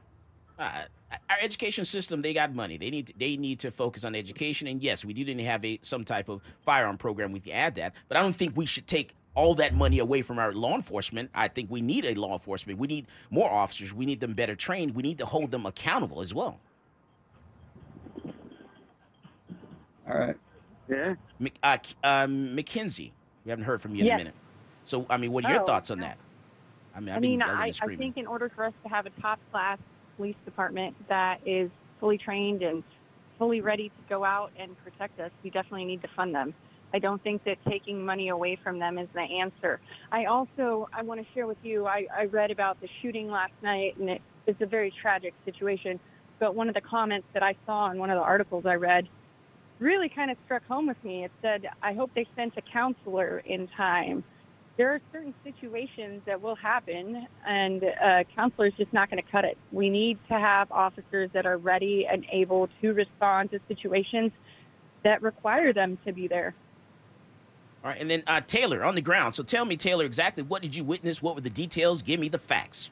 [0.57, 0.83] Uh,
[1.29, 2.77] our education system, they got money.
[2.77, 4.67] They need to, they need to focus on education.
[4.67, 7.31] And yes, we do need to have a some type of firearm program.
[7.31, 10.21] We can add that, but I don't think we should take all that money away
[10.21, 11.29] from our law enforcement.
[11.33, 12.79] I think we need a law enforcement.
[12.79, 13.93] We need more officers.
[13.93, 14.95] We need them better trained.
[14.95, 16.59] We need to hold them accountable as well.
[20.09, 20.35] All right.
[20.89, 21.15] Yeah.
[21.39, 23.13] Mc- uh, um, Mackenzie,
[23.45, 24.15] we haven't heard from you in Yes.
[24.15, 24.35] a minute.
[24.85, 26.17] So, I mean, what are your Oh, thoughts on that?
[26.93, 29.09] I mean, I I've mean, I, I think in order for us to have a
[29.21, 29.79] top class
[30.17, 32.83] police department that is fully trained and
[33.39, 36.53] fully ready to go out and protect us, we definitely need to fund them.
[36.93, 39.79] I don't think that taking money away from them is the answer.
[40.11, 41.87] I also I want to share with you.
[41.87, 45.99] I, I read about the shooting last night, and it, it's a very tragic situation.
[46.39, 49.07] But one of the comments that I saw in one of the articles I read
[49.79, 51.25] really kind of struck home with me.
[51.25, 54.23] It said, "I hope they sent a counselor in time."
[54.75, 59.31] There are certain situations that will happen, and a counselor is just not going to
[59.31, 59.57] cut it.
[59.71, 64.31] We need to have officers that are ready and able to respond to situations
[65.03, 66.55] that require them to be there.
[67.83, 69.35] All right, and then uh, Taylor on the ground.
[69.35, 71.21] So tell me, Taylor, exactly what did you witness?
[71.21, 72.01] What were the details?
[72.01, 72.89] Give me the facts.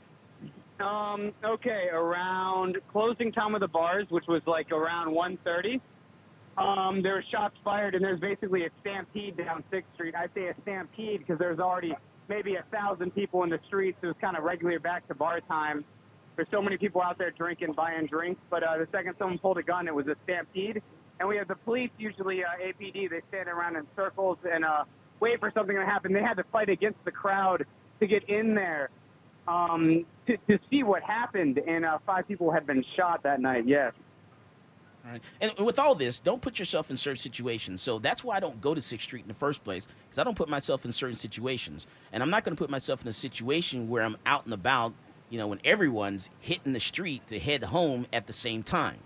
[0.81, 5.79] Um, okay, around closing time of the bars, which was like around 1.30,
[6.57, 10.15] um, there were shots fired, and there's basically a stampede down 6th Street.
[10.15, 11.93] I say a stampede because there's already
[12.27, 13.97] maybe a thousand people in the streets.
[14.01, 15.85] It was kind of regular back to bar time.
[16.35, 19.57] There's so many people out there drinking, buying drinks, but uh, the second someone pulled
[19.59, 20.81] a gun, it was a stampede.
[21.21, 24.85] And we have the police, usually uh, APD, they stand around in circles and uh,
[25.19, 26.13] wait for something to happen.
[26.13, 27.63] They had to fight against the crowd
[27.99, 28.89] to get in there
[29.47, 33.67] um, to, to see what happened, and uh, five people had been shot that night.
[33.67, 33.93] Yes.
[35.05, 35.21] All right.
[35.39, 37.83] And with all this, don't put yourself in certain situations.
[37.83, 40.23] So that's why I don't go to Sixth Street in the first place, because I
[40.23, 41.85] don't put myself in certain situations.
[42.11, 44.93] And I'm not going to put myself in a situation where I'm out and about,
[45.29, 48.97] you know, when everyone's hitting the street to head home at the same time.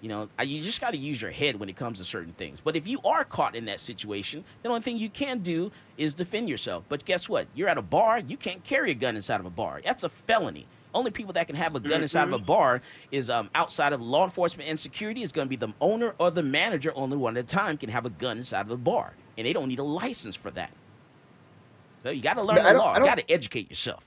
[0.00, 2.60] You know, you just got to use your head when it comes to certain things.
[2.60, 6.14] But if you are caught in that situation, the only thing you can do is
[6.14, 6.84] defend yourself.
[6.88, 7.48] But guess what?
[7.54, 9.80] You're at a bar, you can't carry a gun inside of a bar.
[9.84, 10.66] That's a felony.
[10.94, 12.46] Only people that can have a gun inside of a Mhm.
[12.46, 12.80] bar
[13.10, 16.30] is um, outside of law enforcement and security is going to be the owner or
[16.30, 16.92] the manager.
[16.94, 19.52] Only one at a time can have a gun inside of a bar, and they
[19.52, 20.70] don't need a license for that.
[22.04, 22.94] So you got to learn the law.
[22.96, 24.04] You got to educate yourself.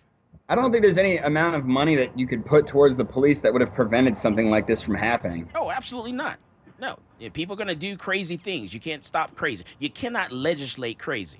[0.52, 3.39] I don't think there's any amount of money that you could put towards the police
[3.39, 5.49] that would have prevented something like this from happening.
[5.56, 6.39] Oh, absolutely not.
[6.78, 8.74] No, if people are going to do crazy things.
[8.74, 9.64] You can't stop crazy.
[9.80, 11.39] You cannot legislate crazy.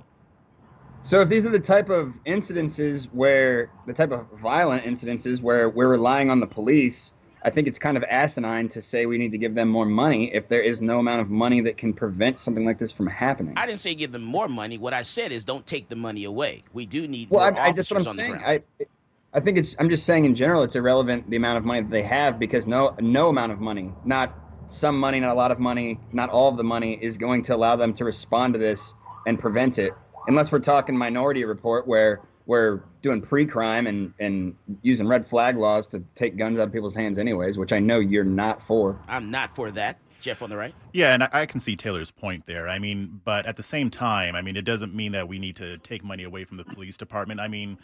[1.03, 5.68] So if these are the type of incidences where the type of violent incidences where
[5.70, 7.12] we're relying on the police,
[7.43, 10.34] I think it's kind of asinine to say we need to give them more money
[10.34, 13.55] if there is no amount of money that can prevent something like this from happening.
[13.57, 14.78] I didn't say give them more money.
[14.78, 16.64] What I said is don't take the money away.
[16.72, 18.32] We do need Well, more I, I, that's what I'm on the saying.
[18.38, 18.45] ground.
[18.80, 18.86] I,
[19.34, 19.76] I think it's.
[19.80, 22.68] I'm just saying in general, it's irrelevant the amount of money that they have because
[22.68, 26.50] no, no amount of money, not some money, not a lot of money, not all
[26.50, 28.94] of the money is going to allow them to respond to this
[29.28, 29.94] and prevent it,
[30.28, 35.88] unless we're talking Minority Report where we're doing pre-crime and and using red flag laws
[35.88, 39.00] to take guns out of people's hands, anyways, which I know you're not for.
[39.08, 39.98] I'm not for that.
[40.20, 40.76] Jeff on the right.
[40.94, 42.68] Yeah, and I, I can see Taylor's point there.
[42.68, 45.56] I mean, but at the same time, I mean, it doesn't mean that we need
[45.56, 47.40] to take money away from the police department.
[47.40, 47.82] I mean, w-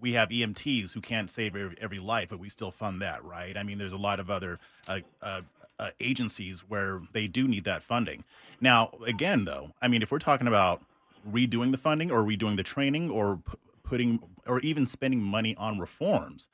[0.00, 3.56] we have EMTs who can't save every, every life, but we still fund that, right?
[3.56, 5.42] I mean, there's a lot of other uh, uh,
[5.78, 8.24] uh, agencies where they do need that funding.
[8.60, 10.82] Now, again, though, I mean, if we're talking about
[11.30, 15.78] redoing the funding or redoing the training or p- putting or even spending money on
[15.78, 16.48] reforms,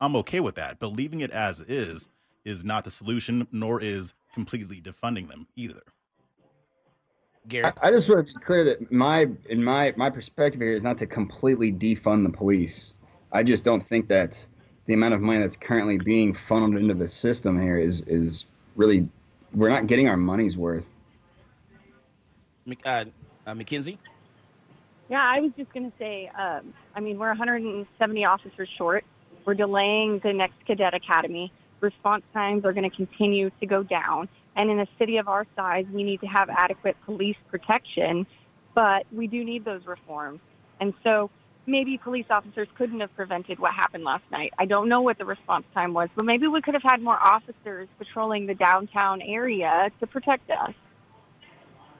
[0.00, 0.78] I'm okay with that.
[0.80, 2.08] But leaving it as is
[2.44, 5.82] is not the solution, nor is completely defunding them either.
[7.48, 7.74] Garrett.
[7.82, 10.84] I, I just want to be clear that my in my my perspective here is
[10.84, 12.94] not to completely defund the police.
[13.32, 14.44] I just don't think that
[14.86, 19.08] the amount of money that's currently being funneled into the system here is is really
[19.54, 20.86] we're not getting our money's worth.
[22.64, 23.04] Mc- uh,
[23.46, 23.98] uh, Mackenzie.
[25.08, 29.04] Yeah, I was just going to say, um, I mean, we're 170 officers short.
[29.44, 31.52] We're delaying the next cadet academy.
[31.80, 34.28] Response times are going to continue to go down.
[34.56, 38.26] And in a city of our size, we need to have adequate police protection,
[38.74, 40.40] but we do need those reforms.
[40.80, 41.30] And so
[41.66, 44.52] maybe police officers couldn't have prevented what happened last night.
[44.58, 47.18] I don't know what the response time was, but maybe we could have had more
[47.20, 50.74] officers patrolling the downtown area to protect us.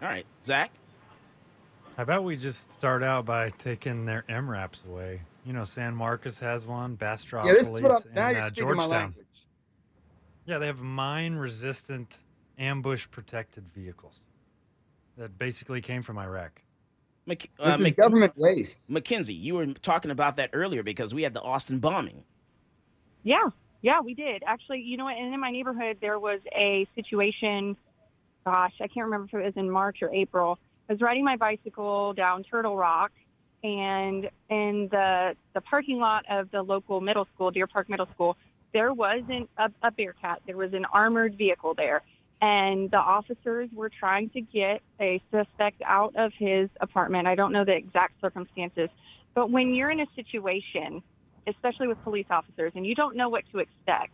[0.03, 0.73] All right, Zach.
[1.97, 5.21] How about we just start out by taking their MRAPs away?
[5.45, 8.43] You know, San Marcos has one, Bastrop Yeah, this is what I'm, now and you're
[8.43, 8.89] uh, speaking my Georgetown.
[8.89, 9.27] language.
[10.47, 10.81] Yeah, they have
[12.59, 14.21] mine-resistant, ambush-protected vehicles
[15.17, 16.63] that basically came from Iraq.
[17.27, 18.91] Mc, uh, This is Mc- government waste.
[18.91, 22.25] Mackenzie, you were talking about that earlier because we had the Austin bombing.
[23.23, 23.51] Yeah,
[23.83, 24.43] yeah, we did.
[24.47, 25.17] Actually, you know what?
[25.17, 27.77] And in my neighborhood, there was a situation.
[28.45, 30.59] Gosh, I can't remember if it was in March or April.
[30.89, 33.13] I was riding my bicycle down Turtle Rock,
[33.63, 38.37] and in the the parking lot of the local middle school, Deer Park Middle School,
[38.73, 40.43] there wasn't a, a Bearcat.
[40.47, 42.03] There was an armored vehicle there,
[42.43, 47.29] and the officers were trying to get a suspect out of his apartment.
[47.29, 48.89] I don't know the exact circumstances,
[49.33, 51.03] but when you're in a situation,
[51.47, 54.13] especially with police officers, and you don't know what to expect,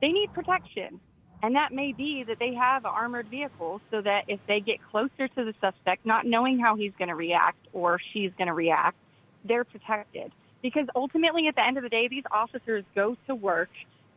[0.00, 1.00] they need protection.
[1.44, 4.76] And that may be that they have an armored vehicle so that if they get
[4.90, 8.54] closer to the suspect, not knowing how he's going to react or she's going to
[8.54, 8.96] react,
[9.44, 10.32] they're protected.
[10.62, 13.70] Because ultimately, at the end of the day, these officers go to work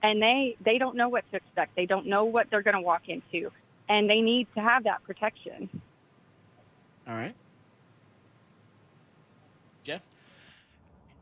[0.03, 1.75] and they, they don't know what to expect.
[1.75, 3.51] They don't know what they're going to walk into.
[3.89, 5.69] And they need to have that protection.
[7.07, 7.35] All right.
[9.83, 10.01] Jeff?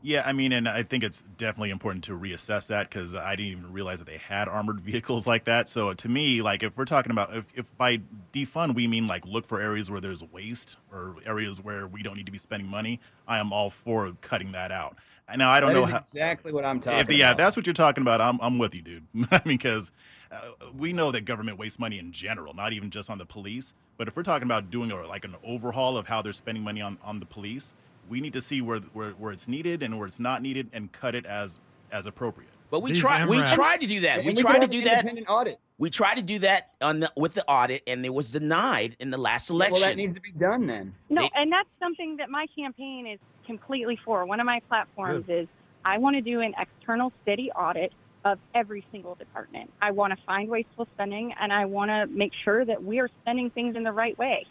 [0.01, 3.51] Yeah, I mean, and I think it's definitely important to reassess that because I didn't
[3.51, 5.69] even realize that they had armored vehicles like that.
[5.69, 8.01] So to me, like if we're talking about if, if by
[8.34, 12.17] defund we mean like look for areas where there's waste or areas where we don't
[12.17, 14.97] need to be spending money, I am all for cutting that out.
[15.36, 17.38] Now I don't That know is how exactly what I'm talking if, yeah, if about.
[17.38, 19.03] that's what you're talking about, I'm I'm with you, dude.
[19.32, 19.91] I mean, because
[20.32, 20.38] uh,
[20.78, 23.74] we know that government wastes money in general, not even just on the police.
[23.97, 26.82] But if we're talking about doing a, like an overhaul of how they're spending money
[26.82, 27.74] on, on the police,
[28.09, 30.91] we need to see where, where where it's needed and where it's not needed, and
[30.91, 31.59] cut it as
[31.91, 32.49] as appropriate.
[32.69, 33.28] But we tried.
[33.30, 34.19] We tried to do that.
[34.19, 35.05] And we we tried to do that.
[35.28, 35.59] audit.
[35.78, 39.11] We tried to do that on the, with the audit, and it was denied in
[39.11, 39.74] the last election.
[39.74, 40.95] Well, that needs to be done then.
[41.09, 44.25] No, and that's something that my campaign is completely for.
[44.25, 45.47] One of my platforms is
[45.85, 47.91] I want to do an external city audit
[48.25, 49.71] of every single department.
[49.81, 53.09] I want to find wasteful spending, and I want to make sure that we are
[53.21, 54.45] spending things in the right way.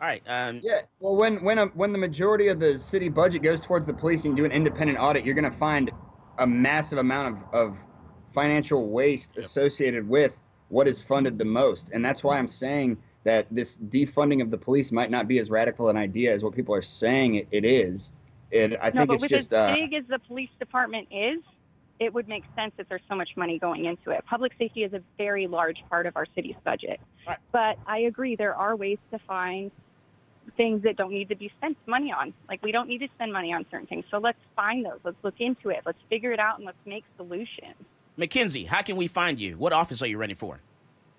[0.00, 0.22] All right.
[0.26, 0.80] Um, Yeah.
[0.98, 4.24] Well, when when a, when the majority of the city budget goes towards the police
[4.24, 5.90] and you do an independent audit, you're going to find
[6.38, 7.76] a massive amount of, of
[8.34, 10.32] financial waste associated with
[10.68, 14.58] what is funded the most, and that's why I'm saying that this defunding of the
[14.58, 17.64] police might not be as radical an idea as what people are saying it, it
[17.64, 18.12] is.
[18.52, 21.08] And I no, think but it's with just as uh, big as the police department
[21.10, 21.40] is,
[22.00, 24.24] it would make sense that there's so much money going into it.
[24.24, 26.98] Public safety is a very large part of our city's budget.
[27.26, 27.38] Right.
[27.52, 29.70] But I agree, there are ways to find
[30.56, 32.32] things that don't need to be spent money on.
[32.48, 34.06] Like we don't need to spend money on certain things.
[34.10, 34.98] So let's find those.
[35.04, 35.82] Let's look into it.
[35.84, 37.76] Let's figure it out and let's make solutions.
[38.16, 39.56] Mackenzie, how can we find you?
[39.56, 40.60] What office are you running for?